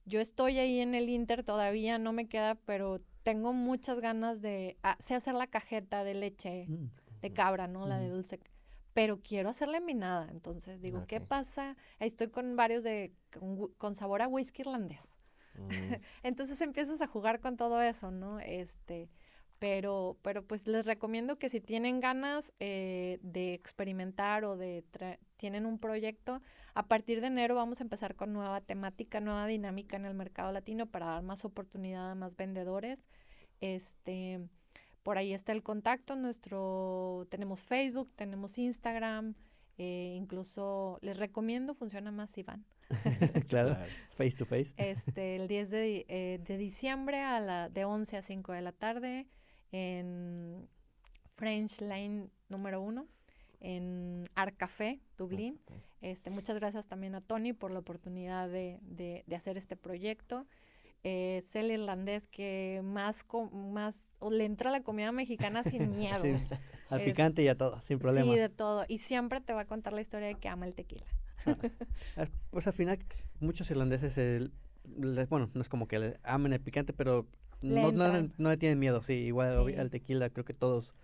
[0.05, 4.79] yo estoy ahí en el Inter todavía, no me queda, pero tengo muchas ganas de,
[4.83, 7.87] ah, sé hacer la cajeta de leche mm, de cabra, ¿no?
[7.87, 8.41] La de dulce,
[8.93, 10.29] pero quiero hacerle minada.
[10.31, 11.77] Entonces digo, ¿qué pasa?
[12.01, 13.13] Estoy con varios de,
[13.79, 15.01] con, sabor a whisky irlandés.
[15.57, 15.69] Mm.
[16.23, 18.41] Entonces empiezas a jugar con todo eso, ¿no?
[18.41, 19.09] Este,
[19.63, 24.83] pero, pero pues les recomiendo que si tienen ganas eh, de experimentar o de
[25.37, 26.43] tienen un proyecto,
[26.75, 30.51] a partir de enero vamos a empezar con nueva temática, nueva dinámica en el mercado
[30.51, 33.09] latino para dar más oportunidad a más vendedores.
[33.61, 34.41] Este,
[35.05, 39.37] por ahí está el contacto, nuestro, tenemos Facebook, tenemos Instagram,
[39.79, 42.65] eh, incluso les recomiendo, funciona más si van.
[43.49, 43.77] claro,
[44.17, 44.75] face to face.
[44.77, 48.73] Este, el 10 de, eh, de diciembre a la, de 11 a 5 de la
[48.73, 49.29] tarde
[49.73, 50.69] en
[51.35, 53.07] French Lane número uno,
[53.61, 55.61] en Art Café, Dublín.
[56.01, 60.47] Este, muchas gracias también a Tony por la oportunidad de, de, de hacer este proyecto.
[61.05, 66.23] Eh, es el irlandés que más, más le entra a la comida mexicana sin miedo.
[66.89, 68.33] al picante y a todo, sin problema.
[68.33, 68.85] Sí, de todo.
[68.87, 71.07] Y siempre te va a contar la historia de que ama el tequila.
[72.17, 73.01] Ah, pues al final,
[73.41, 74.53] muchos irlandeses, el,
[75.29, 77.27] bueno, no es como que le amen el picante, pero
[77.63, 80.95] no, no, le tienen miedo, sí, igual al tequila creo que todos,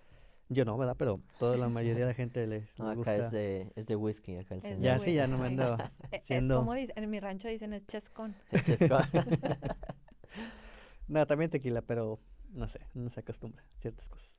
[0.48, 0.96] yo no, ¿verdad?
[0.98, 4.36] Pero toda la mayoría de la gente les, no, acá es de, es de whisky,
[4.36, 5.76] acá el Ya, sí, ya no me ando
[6.22, 6.56] siendo...
[6.58, 8.34] como en mi rancho dicen es chescón.
[11.08, 12.18] no, también tequila, pero
[12.52, 14.34] no sé, no se acostumbra ciertas cosas.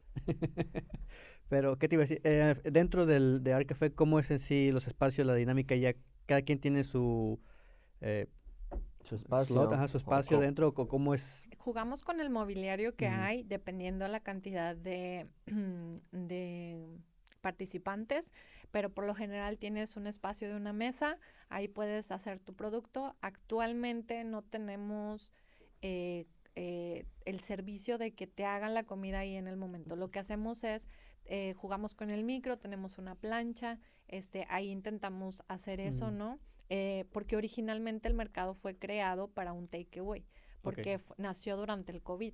[1.47, 2.21] pero, ¿qué te iba a decir?
[2.23, 5.75] Eh, dentro del, de Arcafé, ¿cómo es en sí los espacios, la dinámica?
[5.75, 5.93] Ya
[6.25, 7.39] cada quien tiene su...
[8.01, 8.27] Eh,
[9.01, 9.87] su espacio.
[9.87, 11.47] su espacio dentro, ¿cómo es?
[11.57, 15.27] Jugamos con el mobiliario que hay, dependiendo de la cantidad de,
[16.11, 16.99] de
[17.41, 18.31] participantes,
[18.71, 21.17] pero por lo general tienes un espacio de una mesa,
[21.49, 23.15] ahí puedes hacer tu producto.
[23.21, 25.31] Actualmente no tenemos
[25.81, 29.95] eh, eh, el servicio de que te hagan la comida ahí en el momento.
[29.95, 30.89] Lo que hacemos es
[31.31, 36.39] eh, jugamos con el micro, tenemos una plancha, este, ahí intentamos hacer eso, ¿no?
[36.69, 40.23] Eh, porque originalmente el mercado fue creado para un takeaway,
[40.61, 42.33] porque nació durante el COVID.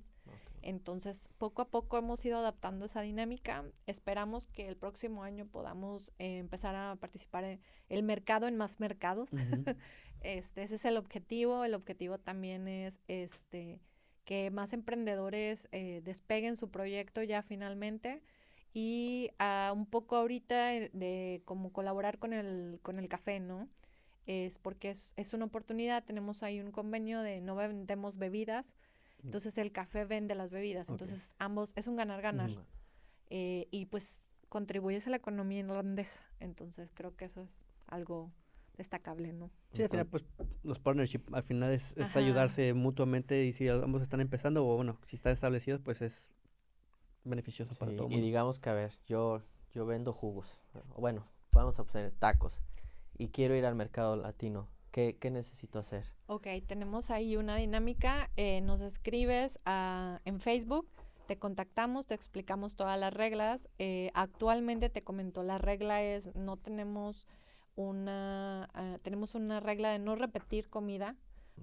[0.62, 3.64] Entonces, poco a poco hemos ido adaptando esa dinámica.
[3.86, 8.80] Esperamos que el próximo año podamos eh, empezar a participar en el mercado en más
[8.80, 9.30] mercados.
[10.22, 11.64] este, ese es el objetivo.
[11.64, 13.80] El objetivo también es este
[14.24, 18.22] que más emprendedores eh, despeguen su proyecto ya finalmente
[18.74, 23.68] y a un poco ahorita de como colaborar con el, con el café, ¿no?
[24.26, 28.74] Es porque es, es una oportunidad, tenemos ahí un convenio de no vendemos bebidas,
[29.22, 29.26] mm.
[29.26, 32.50] entonces el café vende las bebidas, entonces ambos es un ganar-ganar.
[33.28, 38.32] Eh, y pues contribuyes a la economía irlandesa, entonces creo que eso es algo
[38.76, 39.50] destacable, ¿no?
[39.72, 40.24] Sí, al final, pues
[40.62, 44.98] los partnerships al final es, es ayudarse mutuamente y si ambos están empezando o bueno,
[45.04, 46.28] si están establecidos, pues es
[47.24, 50.60] beneficioso para todo Y digamos que, a ver, yo, yo vendo jugos,
[50.96, 52.60] bueno, vamos a obtener tacos
[53.18, 54.68] y quiero ir al mercado latino.
[54.90, 56.04] ¿Qué, qué necesito hacer?
[56.26, 58.30] Ok, tenemos ahí una dinámica.
[58.36, 60.88] Eh, nos escribes a, en Facebook,
[61.26, 63.68] te contactamos, te explicamos todas las reglas.
[63.78, 67.26] Eh, actualmente te comento, la regla es no tenemos
[67.74, 71.14] una, uh, tenemos una regla de no repetir comida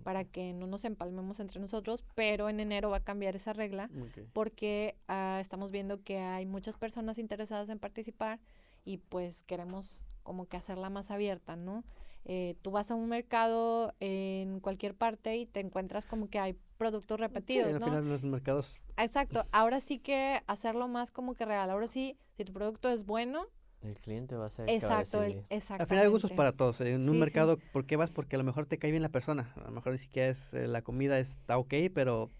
[0.03, 3.89] para que no nos empalmemos entre nosotros, pero en enero va a cambiar esa regla
[4.33, 8.39] porque uh, estamos viendo que hay muchas personas interesadas en participar
[8.85, 11.83] y pues queremos como que hacerla más abierta, ¿no?
[12.25, 16.55] Eh, tú vas a un mercado en cualquier parte y te encuentras como que hay
[16.77, 18.79] productos repetidos, sí, al final los mercados...
[18.97, 23.05] Exacto, ahora sí que hacerlo más como que real, ahora sí, si tu producto es
[23.05, 23.47] bueno,
[23.83, 25.83] el cliente va a ser Exacto, el, exacto.
[25.83, 26.79] Al final hay gustos para todos.
[26.79, 28.11] En un mercado, ¿por qué vas?
[28.11, 29.51] Porque a lo mejor te cae bien la persona.
[29.57, 32.31] A lo mejor ni siquiera es, eh, la comida está ok, pero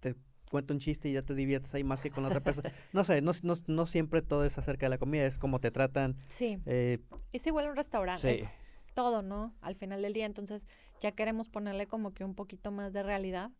[0.00, 0.14] te
[0.48, 2.72] cuento un chiste y ya te diviertes ahí más que con la otra persona.
[2.92, 5.70] no sé, no, no, no, siempre todo es acerca de la comida, es como te
[5.70, 6.16] tratan.
[6.28, 6.58] Sí.
[6.66, 6.98] Eh,
[7.32, 8.60] es igual un restaurante, es
[8.94, 9.54] todo, ¿no?
[9.60, 10.66] Al final del día, entonces
[11.00, 13.50] ya queremos ponerle como que un poquito más de realidad.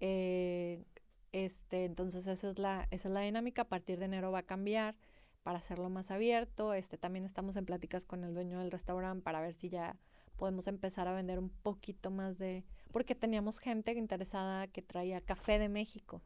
[0.00, 0.84] Eh,
[1.32, 3.62] este, entonces esa es la, esa es la dinámica.
[3.62, 4.94] A partir de enero va a cambiar
[5.42, 6.74] para hacerlo más abierto.
[6.74, 9.96] Este, también estamos en pláticas con el dueño del restaurante para ver si ya
[10.36, 12.64] podemos empezar a vender un poquito más de...
[12.96, 16.22] Porque teníamos gente interesada que traía café de México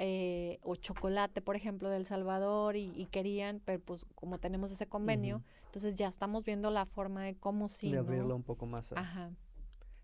[0.00, 4.88] eh, o chocolate, por ejemplo, de El Salvador y, querían, pero pues como tenemos ese
[4.88, 7.92] convenio, entonces ya estamos viendo la forma de cómo sí.
[7.92, 8.92] De abrirlo un poco más.
[8.96, 9.30] Ajá.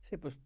[0.05, 0.37] Sí, pues,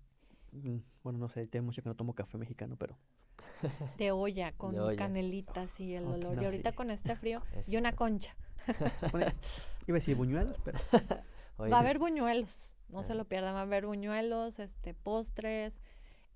[0.53, 2.97] mm, bueno, no sé, tengo mucho que no tomo café mexicano, pero...
[3.99, 6.43] De olla, con canelitas y el olor.
[6.43, 8.35] y ahorita con este frío, y una concha.
[9.87, 10.79] iba a decir buñuelos, pero...
[11.59, 15.81] va a haber buñuelos, no se lo pierdan, va a haber buñuelos, este, postres,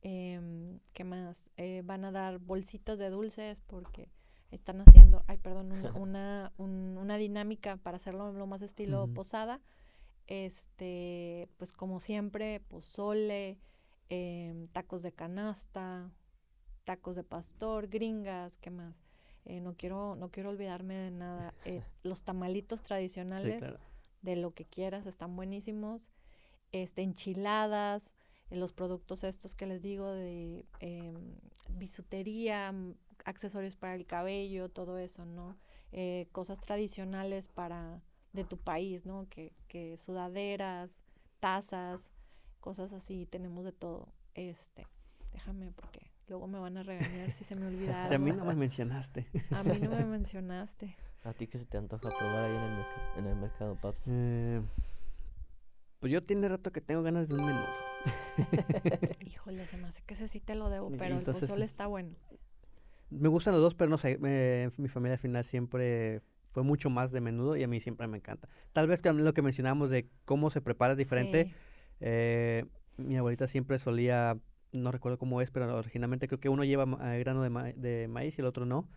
[0.03, 1.49] eh, ¿qué más?
[1.57, 4.11] Eh, van a dar bolsitas de dulces porque
[4.51, 9.61] están haciendo, ay, perdón, una, una, dinámica para hacerlo lo más estilo posada.
[10.27, 13.59] Este, pues como siempre, pozole,
[14.09, 16.11] eh, tacos de canasta,
[16.85, 18.95] tacos de pastor, gringas, ¿qué más?
[19.45, 21.55] Eh, no quiero no quiero olvidarme de nada.
[21.65, 23.63] Eh, los tamalitos tradicionales
[24.27, 26.11] de lo que quieras están buenísimos.
[26.73, 28.13] Este enchiladas,
[28.51, 31.37] eh, los productos estos que les digo de em,
[31.71, 35.57] bisutería, mm, accesorios para el cabello, todo eso, ¿no?
[36.33, 38.03] cosas tradicionales para
[38.35, 39.27] de tu país, ¿no?
[39.31, 41.01] Que, que sudaderas,
[41.41, 42.11] tazas,
[42.61, 44.13] cosas así, tenemos de todo.
[44.35, 44.87] Este,
[45.33, 48.13] déjame porque Luego me van a regañar si se me olvidaron.
[48.13, 49.27] a mí no me mencionaste.
[49.51, 50.97] A mí no me mencionaste.
[51.27, 54.05] ¿A ti qué se te antoja probar ahí en el, en el mercado, Paps?
[54.07, 54.61] Eh,
[55.99, 57.67] pues yo tiene rato que tengo ganas de un menudo.
[59.27, 62.15] Híjole, se me hace que ese sí te lo debo, pero el pozole está bueno.
[63.11, 64.19] Me gustan los dos, pero no sé,
[64.77, 68.19] mi familia al final siempre fue mucho más de menudo y a mí siempre me
[68.19, 68.49] encanta.
[68.73, 71.53] Tal vez lo que mencionamos de cómo se prepara diferente,
[72.01, 72.67] eh,
[72.99, 74.39] mi abuelita siempre solía
[74.73, 76.85] no recuerdo cómo es, pero originalmente creo que uno lleva
[77.19, 78.89] grano de, maíz y el otro no.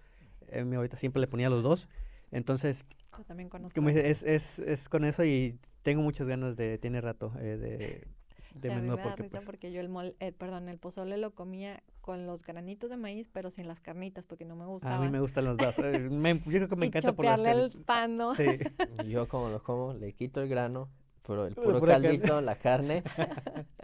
[0.48, 1.90] Eh, mi abuelita siempre le ponía los dos.
[2.32, 2.86] Entonces,
[3.18, 3.80] Yo también conozco.
[3.90, 8.08] es, es, es, con eso y tengo muchas ganas de, tiene rato, eh, de,
[8.62, 8.98] de menudo.
[8.98, 12.44] Me porque, pues porque yo el mol, eh, perdón, el pozole lo comía con los
[12.44, 14.98] granitos de maíz, pero sin las carnitas, porque no me gustaba.
[14.98, 15.76] A mí me gustan los dos.
[16.12, 17.76] me, yo creo que me encanta por las carnitas.
[17.76, 18.36] el pan, ¿no?
[18.36, 18.46] Sí.
[19.08, 20.90] yo como lo como, le quito el grano,
[21.30, 23.04] pero el puro caldito, la carne,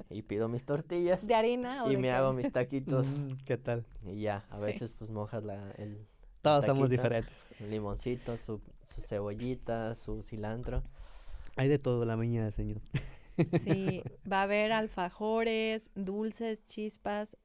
[0.09, 1.25] y pido mis tortillas.
[1.25, 1.83] De harina.
[1.87, 3.07] y me hago mis taquitos.
[3.07, 3.85] Mm, ¿Qué tal?
[4.03, 6.07] Y ya, a veces pues mojas la, el...
[6.45, 7.47] Todos somos diferentes.
[7.59, 10.83] Un limoncito, su, su cebollita, su cilantro.
[11.55, 12.81] Hay de todo la miña señor.
[13.63, 17.35] Sí, va a haber alfajores, dulces, chispas,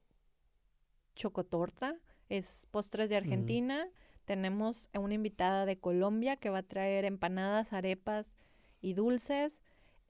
[1.15, 1.97] chocotorta,
[2.29, 3.89] es postres de Argentina.
[4.27, 8.37] Tenemos una invitada de Colombia que va a traer empanadas, arepas
[8.83, 9.63] y dulces.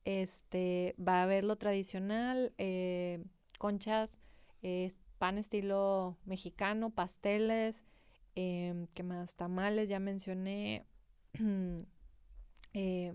[0.04, 3.22] Este, va a haber lo tradicional, eh,
[3.56, 4.18] conchas,
[5.18, 7.84] pan estilo mexicano, pasteles,
[8.36, 9.36] eh, ¿qué más?
[9.36, 10.86] Tamales, ya mencioné.
[12.74, 13.14] eh,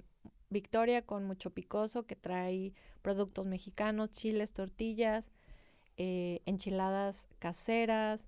[0.49, 5.32] Victoria con mucho picoso que trae productos mexicanos, chiles, tortillas.
[5.97, 8.28] eh, enchiladas caseras,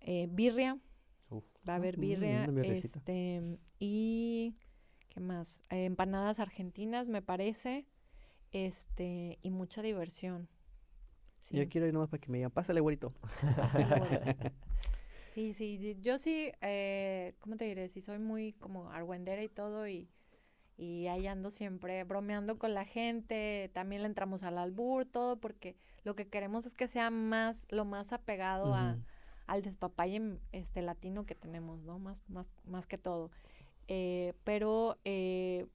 [0.00, 0.78] eh, birria.
[1.68, 2.44] Va a haber mm, birria.
[2.62, 4.54] este, y,
[5.08, 5.62] ¿qué más?
[5.70, 7.86] empanadas argentinas, me parece.
[8.52, 10.48] Este, y mucha diversión.
[11.50, 13.12] Yo quiero ir nomás para que me digan, pásale, güerito.
[15.36, 17.88] sí, sí, yo sí, eh, ¿cómo te diré?
[17.90, 20.08] Sí, soy muy como argüendera y todo y,
[20.78, 25.76] y ahí ando siempre bromeando con la gente, también le entramos al albur, todo, porque
[26.04, 28.96] lo que queremos es que sea más, lo más apegado a,
[29.46, 31.98] al despapalle este, latino que tenemos, ¿no?
[31.98, 33.30] Más, más, más que todo.
[33.88, 35.66] Eh, pero eh,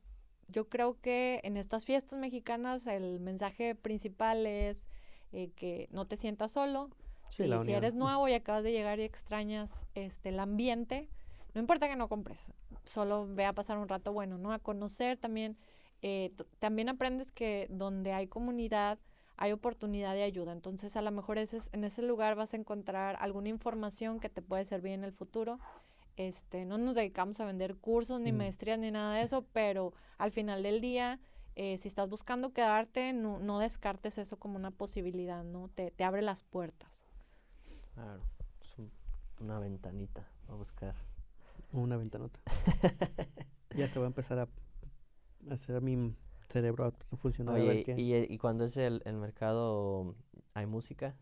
[0.48, 4.88] yo creo que en estas fiestas mexicanas el mensaje principal es
[5.34, 6.90] eh, que no te sientas solo.
[7.32, 11.10] Si, eres nuevo y acabas de llegar y extrañas este, el ambiente,
[11.54, 12.40] no importa que no compres,
[12.86, 14.54] solo ve a pasar un rato bueno, ¿no?
[14.54, 15.58] A conocer también,
[16.02, 19.00] eh, también aprendes que donde hay comunidad
[19.38, 20.52] hay oportunidad de ayuda.
[20.52, 24.44] Entonces, a lo mejor ese, en ese lugar vas a encontrar alguna información que te
[24.44, 25.58] puede servir en el futuro.
[26.16, 30.32] Este, no nos dedicamos a vender cursos, ni maestrías, ni nada de eso, pero al
[30.32, 31.20] final del día
[31.56, 35.70] eh, si estás buscando quedarte, no, no, descartes eso como una posibilidad, ¿no?
[35.70, 37.01] Te, te abre las puertas.
[37.94, 38.22] Claro,
[38.62, 38.76] es
[39.40, 40.96] una ventanita a buscar.
[41.72, 42.40] Una ventanota.
[43.76, 44.48] ya te voy a empezar a
[45.52, 46.16] hacer mi
[46.50, 47.56] cerebro a funcionar.
[47.56, 50.16] Oye, y, y, cuando es el, el mercado,
[50.54, 51.16] ¿hay música?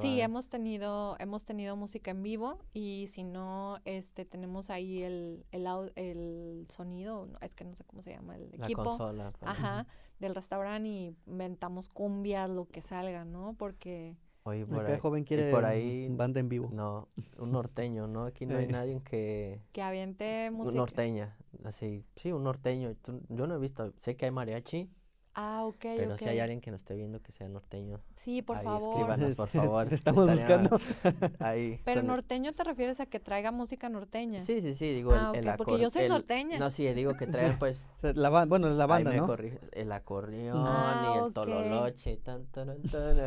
[0.00, 5.46] Sí, hemos tenido, hemos tenido música en vivo y si no, este, tenemos ahí el,
[5.52, 9.48] el, el sonido, es que no sé cómo se llama, el La Consola, pues.
[9.48, 9.86] ajá,
[10.18, 13.54] del restaurante y inventamos cumbias, lo que salga, ¿no?
[13.56, 14.16] Porque...
[14.44, 16.70] Oye, por ahí, joven quiere por ahí, banda en vivo.
[16.72, 18.24] No, un norteño, ¿no?
[18.24, 18.68] Aquí no hay eh.
[18.68, 19.60] nadie que...
[19.72, 20.70] Que aviente música.
[20.70, 22.94] Un norteña, así, sí, un norteño.
[23.28, 24.90] Yo no he visto, sé que hay mariachi,
[25.34, 28.00] Ah, ok, Pero si hay alguien que nos esté viendo que sea norteño.
[28.16, 28.90] Sí, por favor.
[28.90, 29.88] Escríbanos, por favor.
[29.94, 30.80] Estamos buscando.
[31.38, 31.80] ahí.
[31.84, 34.40] Pero norteño te refieres a que traiga música norteña.
[34.40, 36.58] Sí, sí, sí, digo ah, el, okay, Porque yo soy norteña.
[36.58, 37.86] No, sí, digo que traigan pues.
[38.02, 39.34] la, bueno, la banda, ¿no?
[39.72, 42.16] el acordeón ah, y el tololoche.
[42.16, 42.76] Tan, tan,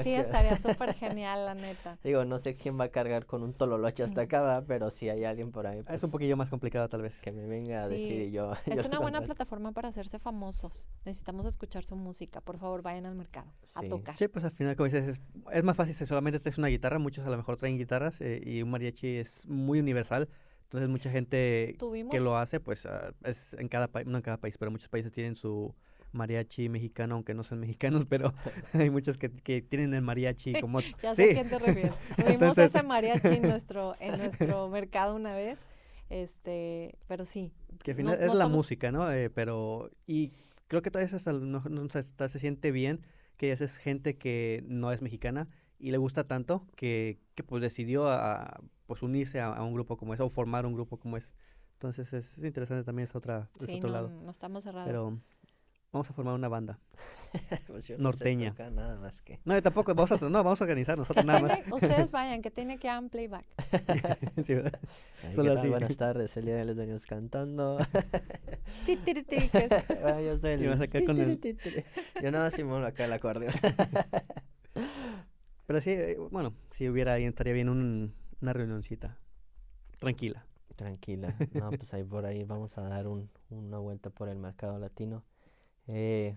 [0.04, 1.98] sí, estaría súper genial, la neta.
[2.04, 5.24] Digo, no sé quién va a cargar con un tololoche hasta acá, pero si hay
[5.24, 5.84] alguien por ahí.
[5.90, 7.20] es un poquillo más complicado, tal vez.
[7.22, 8.52] Que me venga a decir y yo.
[8.66, 10.88] Es una buena plataforma para hacerse famosos.
[11.06, 14.16] Necesitamos escuchar su música, por favor vayan al mercado a tocar.
[14.16, 15.20] Sí, pues al final, como dices,
[15.52, 17.00] es, más fácil si solamente traes una guitarra.
[17.00, 20.30] Muchos a lo mejor traen guitarras eh, y un mariachi es muy universal.
[20.64, 21.78] Entonces, mucha gente
[22.10, 24.90] que lo hace, pues ah, es en cada país, no en cada país, pero muchos
[24.90, 25.76] países tienen su
[26.14, 28.34] mariachi mexicano, aunque no sean mexicanos, pero
[28.74, 30.80] hay muchos que, que tienen el mariachi como...
[30.80, 31.94] ya sé a quién te refieres.
[32.16, 35.60] Tuvimos ese mariachi en nuestro, en nuestro mercado una vez,
[36.10, 37.52] este, pero sí.
[37.84, 39.12] Que al final es la música, ¿no?
[39.12, 40.32] Eh, pero, y
[40.74, 43.06] creo que todavía hasta, no, se siente bien
[43.38, 47.62] que esa es gente que no es mexicana y le gusta tanto que, que pues
[47.62, 51.30] decidió a, pues unirse a, un grupo como ese o formar un grupo como ese.
[51.74, 54.10] Entonces es, interesante también ese otra, sí, otro no, lado.
[54.10, 54.88] No estamos cerrados.
[54.88, 55.20] Pero
[55.94, 56.80] Vamos a formar una banda.
[57.68, 58.54] Pues norteña.
[58.60, 59.40] No, nada más que.
[59.44, 59.96] no, tampoco.
[59.96, 61.60] Vamos a, no, vamos a organizar nosotros nada más.
[61.72, 63.46] Ustedes vayan, que tiene que hagan playback.
[64.44, 64.80] sí, ¿verdad?
[65.32, 65.68] Solo así.
[65.68, 66.38] Buenas tardes.
[66.38, 67.80] El día de les venimos cantando.
[68.88, 68.94] yo
[70.34, 70.72] estoy el...
[70.72, 71.40] a con el...
[72.22, 73.54] Yo nada más simulo acá el acordeón.
[75.66, 79.18] Pero sí, eh, bueno, si hubiera ahí, estaría bien un, una reunioncita.
[79.98, 80.46] Tranquila.
[80.76, 81.36] Tranquila.
[81.54, 85.24] No, pues ahí por ahí vamos a dar un, una vuelta por el mercado latino.
[85.88, 86.36] Eh,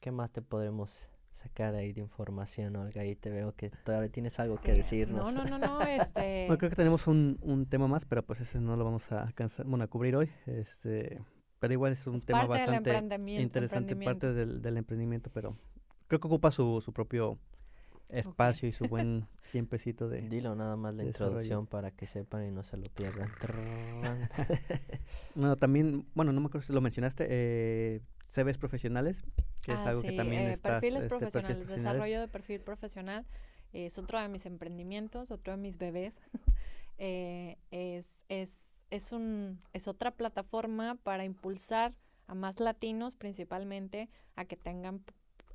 [0.00, 3.02] ¿Qué más te podremos sacar ahí de información, Olga?
[3.02, 5.32] Ahí te veo que todavía tienes algo que decirnos.
[5.32, 6.46] No, no, no, no, este...
[6.46, 9.22] Bueno, creo que tenemos un, un tema más, pero pues ese no lo vamos a
[9.22, 10.30] alcanzar, bueno, a cubrir hoy.
[10.46, 11.20] Este,
[11.58, 12.96] pero igual es un tema bastante
[13.40, 15.56] interesante, parte del, del, emprendimiento, pero
[16.06, 17.38] creo que ocupa su, su propio
[18.08, 22.50] espacio y su buen tiempecito de Dilo nada más la introducción para que sepan y
[22.50, 23.30] no se lo pierdan.
[25.34, 29.24] no, también, bueno, no me acuerdo si lo mencionaste, eh, CVs profesionales,
[29.62, 33.26] que es ah, algo que también eh, estás, perfiles este, profesionales, desarrollo de perfil profesional
[33.72, 36.14] es otro de mis emprendimientos, otro de mis bebés.
[36.98, 41.94] eh, es, es, es, un, es otra plataforma para impulsar
[42.26, 45.02] a más latinos principalmente a que tengan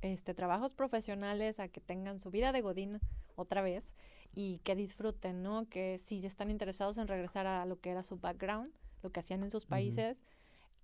[0.02, 3.00] este, trabajos profesionales, a que tengan su vida de godín
[3.36, 3.92] otra vez
[4.34, 5.68] y que disfruten, ¿no?
[5.68, 8.72] Que si están interesados en regresar a lo que era su background,
[9.02, 10.24] lo que hacían en sus países,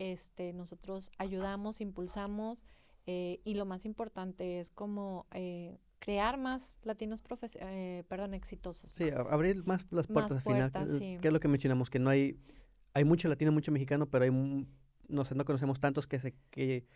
[0.01, 2.65] este, nosotros ayudamos, impulsamos
[3.07, 7.21] eh, y lo más importante es como eh, crear más latinos
[7.61, 8.91] eh, perdón, exitosos.
[8.91, 12.39] Sí, abrir más las puertas al final, que es lo que mencionamos, que no hay,
[12.95, 16.87] hay mucho latino, mucho mexicano, pero hay, no sé, no conocemos tantos que se, que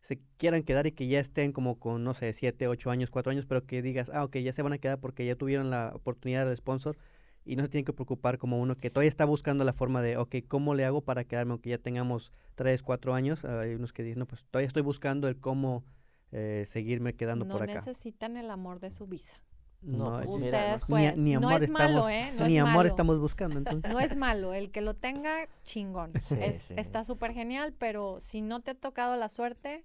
[0.00, 3.30] se quieran quedar y que ya estén como con, no sé, siete, ocho años, cuatro
[3.30, 5.92] años, pero que digas, ah, ok, ya se van a quedar porque ya tuvieron la
[5.94, 6.96] oportunidad del sponsor
[7.44, 10.16] y no se tienen que preocupar como uno que todavía está buscando la forma de,
[10.16, 13.44] ok, ¿cómo le hago para quedarme aunque ya tengamos tres, cuatro años?
[13.44, 15.84] Hay unos que dicen, no, pues todavía estoy buscando el cómo
[16.32, 17.74] eh, seguirme quedando por acá.
[17.74, 19.38] No necesitan el amor de su visa.
[19.84, 21.24] No, pues ustedes pueden.
[21.24, 22.32] Ni, amor no es malo, ¿eh?
[22.36, 23.92] No ni es amor estamos buscando, entonces.
[23.92, 24.54] No es malo.
[24.54, 26.12] El que lo tenga, chingón.
[26.40, 29.84] es, Está súper genial, pero si no te ha tocado la suerte,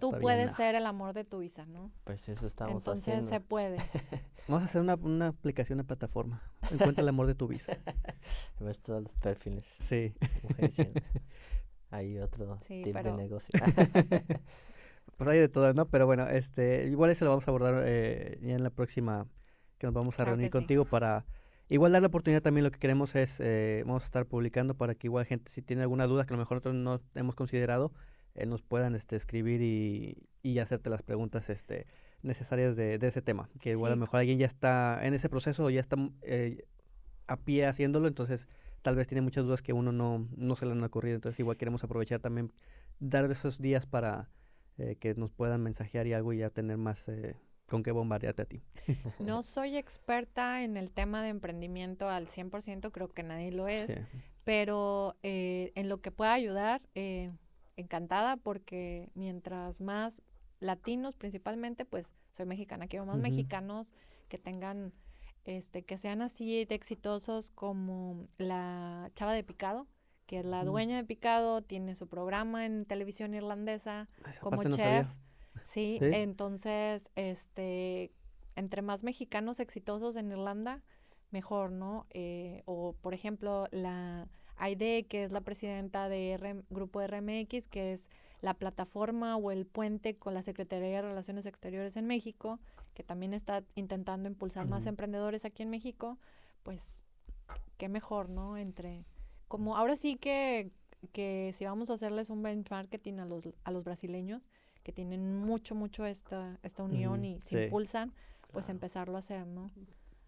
[0.00, 1.92] tú puedes ser el amor de tu visa, ¿no?
[2.04, 3.12] Pues eso estamos haciendo.
[3.12, 3.78] Entonces se puede.
[4.48, 6.42] Vamos a hacer una, una aplicación, una plataforma.
[6.70, 7.76] Encuentra el amor de tu visa.
[8.60, 9.64] Ves todos los perfiles.
[9.78, 10.14] Sí.
[11.90, 13.58] Hay otro tipo de negocio.
[15.16, 15.88] pues hay de todo, ¿no?
[15.88, 19.26] Pero bueno, este, igual eso lo vamos a abordar eh, ya en la próxima
[19.78, 21.24] que nos vamos a reunir contigo para
[21.68, 24.94] igual dar la oportunidad también lo que queremos es eh, vamos a estar publicando para
[24.94, 27.92] que igual gente si tiene alguna duda que a lo mejor nosotros no hemos considerado
[28.34, 31.86] eh, nos puedan este escribir y, y hacerte las preguntas este
[32.22, 35.28] necesarias de, de ese tema que igual a lo mejor alguien ya está en ese
[35.28, 36.64] proceso o ya está eh,
[37.26, 38.48] a pie haciéndolo entonces
[38.82, 41.56] tal vez tiene muchas dudas que uno no, no se le han ocurrido entonces igual
[41.56, 42.52] queremos aprovechar también
[43.00, 44.28] dar esos días para
[45.00, 47.10] que nos puedan mensajear y algo y ya tener más
[47.68, 48.62] con qué bombardearte a ti.
[49.20, 53.98] no soy experta en el tema de emprendimiento al 100%, creo que nadie lo es,
[54.44, 57.32] pero eh, en lo que pueda ayudar, eh,
[57.76, 60.22] encantada porque mientras más
[60.60, 63.92] latinos principalmente, pues soy mexicana, quiero más mexicanos
[64.28, 64.92] que tengan,
[65.44, 69.86] este, que sean así de exitosos como la chava de Picado,
[70.26, 74.08] que es la dueña de Picado, tiene su programa en televisión irlandesa
[74.40, 75.06] como chef.
[75.64, 78.12] Sí, entonces, este,
[78.54, 80.82] entre más mexicanos exitosos en Irlanda,
[81.30, 82.06] mejor, ¿no?
[82.10, 88.08] Eh, o, por ejemplo, la Aide, que es la presidenta de Grupo RMX, que es
[88.40, 92.58] la plataforma o el puente con la Secretaría de Relaciones Exteriores en México,
[92.94, 96.18] que también está intentando impulsar más emprendedores aquí en México,
[96.62, 97.04] pues
[97.76, 98.56] qué mejor, ¿no?
[98.56, 99.04] Entre,
[99.48, 100.70] como ahora sí que,
[101.12, 104.48] que si vamos a hacerles un benchmarking a los, a los brasileños,
[104.86, 108.12] que tienen mucho, mucho esta, esta unión y se impulsan,
[108.52, 109.72] pues empezarlo a hacer, ¿no?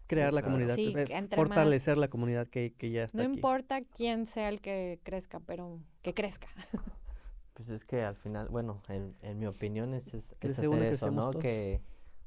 [0.05, 3.17] Crear la comunidad, eh, fortalecer la comunidad que, que ya está.
[3.17, 6.49] No importa quién sea el que crezca, pero que crezca.
[7.53, 11.31] Pues es que al final, bueno, en, en mi opinión es, es, hacer eso, ¿no?
[11.31, 11.81] Que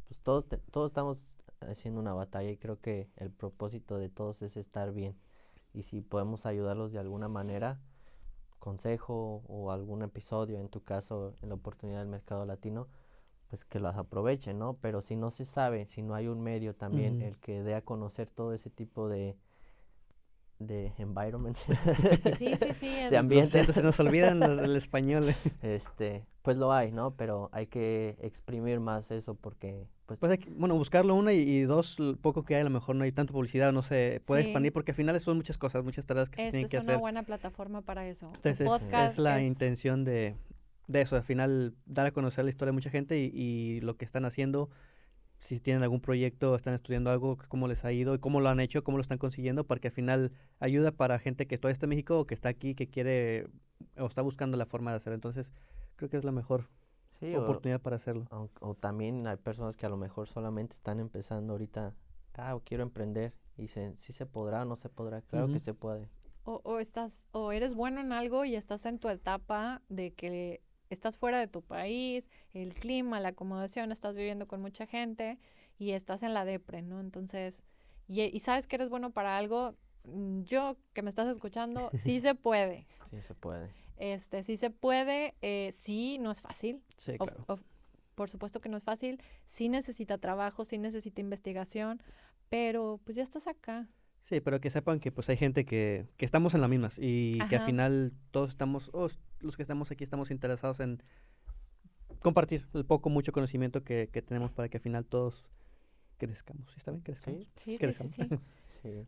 [0.06, 4.58] pues todos, todos estamos haciendo una batalla y creo que el propósito de todos es
[4.58, 5.16] estar bien.
[5.72, 7.80] Y si podemos ayudarlos de alguna manera,
[8.62, 12.86] consejo o algún episodio, en tu caso, en la oportunidad del mercado latino,
[13.48, 14.74] pues que las aprovechen, ¿no?
[14.80, 17.82] Pero si no se sabe, si no hay un medio también el que dé a
[17.82, 19.36] conocer todo ese tipo de,
[20.60, 21.56] de environment.
[22.38, 22.86] Sí, sí, sí.
[23.10, 23.72] de ambiente.
[23.72, 25.34] se nos olvidan el español.
[25.62, 27.14] Este, pues lo hay, ¿no?
[27.16, 29.86] Pero hay que exprimir más eso porque...
[30.06, 32.96] Pues, pues hay que, bueno, buscarlo una y, dos, poco que hay, a lo mejor
[32.96, 36.04] no hay tanta publicidad, no se puede expandir porque al final son muchas cosas, muchas
[36.04, 36.90] tareas que se tienen que hacer.
[36.90, 38.30] es una buena plataforma para eso.
[38.34, 40.34] Entonces es, la intención de,
[40.88, 43.96] de eso, al final dar a conocer la historia de mucha gente y, y lo
[43.96, 44.68] que están haciendo
[45.42, 48.60] si tienen algún proyecto, están estudiando algo, cómo les ha ido y cómo lo han
[48.60, 51.90] hecho, cómo lo están consiguiendo, porque al final ayuda para gente que todavía está en
[51.90, 53.48] México o que está aquí, que quiere
[53.98, 55.12] o está buscando la forma de hacer.
[55.12, 55.50] Entonces,
[56.02, 56.68] creo que es la mejor
[57.36, 58.26] oportunidad para hacerlo.
[58.60, 61.94] O, también hay personas que a lo mejor solamente están empezando ahorita,
[62.34, 65.74] ah, quiero emprender, y dicen, si se podrá o no se podrá, claro que se
[65.74, 66.08] puede.
[66.42, 70.60] O, o, estás, o eres bueno en algo y estás en tu etapa de que
[70.90, 75.38] estás fuera de tu país, el clima, la acomodación, estás viviendo con mucha gente
[75.78, 76.98] y estás en la depre, ¿no?
[76.98, 77.62] Entonces,
[78.08, 82.34] y, sabes que eres bueno para algo, mm, yo que me estás escuchando, sí se
[82.34, 82.88] puede.
[83.10, 83.70] Sí se puede.
[84.02, 86.82] Este, sí se puede, eh, sí, no es fácil.
[86.96, 87.60] Sí, claro.
[88.16, 92.02] por supuesto que no es fácil, sí necesita trabajo, sí necesita investigación,
[92.48, 93.86] pero pues ya estás acá.
[94.24, 97.38] Sí, pero que sepan que pues hay gente que, que estamos en las mismas y
[97.48, 101.00] que al final todos estamos, oh, los que estamos aquí estamos interesados en
[102.18, 105.46] compartir el poco, mucho conocimiento que, que tenemos para que al final todos
[106.18, 106.76] crezcamos.
[106.76, 107.04] ¿Está bien?
[107.04, 107.46] Crezcamos.
[107.54, 108.28] Sí, sí, sí, sí,
[108.82, 109.06] sí.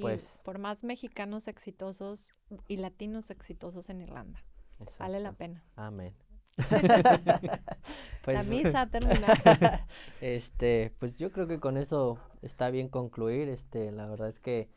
[0.00, 0.38] Pues.
[0.42, 2.34] por más mexicanos exitosos
[2.68, 4.44] y latinos exitosos en Irlanda.
[4.98, 5.64] Vale la pena.
[5.74, 6.14] Amén.
[8.24, 9.26] pues, la misa termina.
[10.20, 13.48] este, pues yo creo que con eso está bien concluir.
[13.48, 14.68] Este, la verdad es que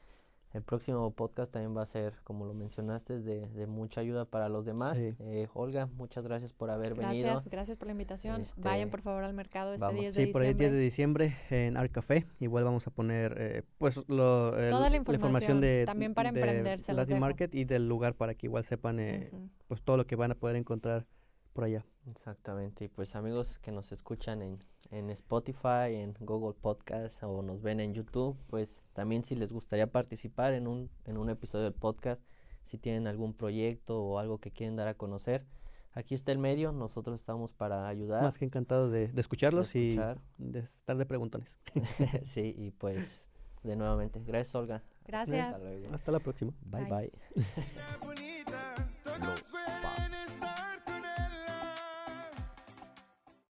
[0.51, 4.49] el próximo podcast también va a ser, como lo mencionaste, de, de mucha ayuda para
[4.49, 4.97] los demás.
[4.97, 7.27] Eh, Olga, muchas gracias por haber venido.
[7.27, 8.41] Gracias, gracias por la invitación.
[8.41, 10.25] Este, Vayan por favor al mercado este 10 de diciembre.
[10.25, 12.25] Sí, por el 10 de diciembre en Art Café.
[12.39, 16.79] Igual vamos a poner eh, pues lo, Toda la información, de, también para de emprender.
[17.19, 19.31] Market y del lugar para que igual sepan eh,
[19.67, 21.05] pues todo lo que van a poder encontrar
[21.53, 21.85] por allá.
[22.09, 22.85] Exactamente.
[22.85, 24.59] Y pues amigos que nos escuchan en,
[24.91, 29.87] en Spotify, en Google Podcast o nos ven en YouTube, pues también si les gustaría
[29.87, 32.21] participar en un, en un episodio del podcast,
[32.63, 35.45] si tienen algún proyecto o algo que quieren dar a conocer,
[35.93, 38.23] aquí está el medio, nosotros estamos para ayudar.
[38.23, 39.99] Más que encantados de, escucharlos y
[40.37, 41.55] de estar de preguntones.
[42.25, 43.25] sí, y pues
[43.63, 44.83] de nuevamente, gracias Olga.
[45.05, 45.59] Gracias.
[45.91, 46.53] Hasta, la próxima.
[46.61, 46.85] bye.
[46.85, 47.11] bye.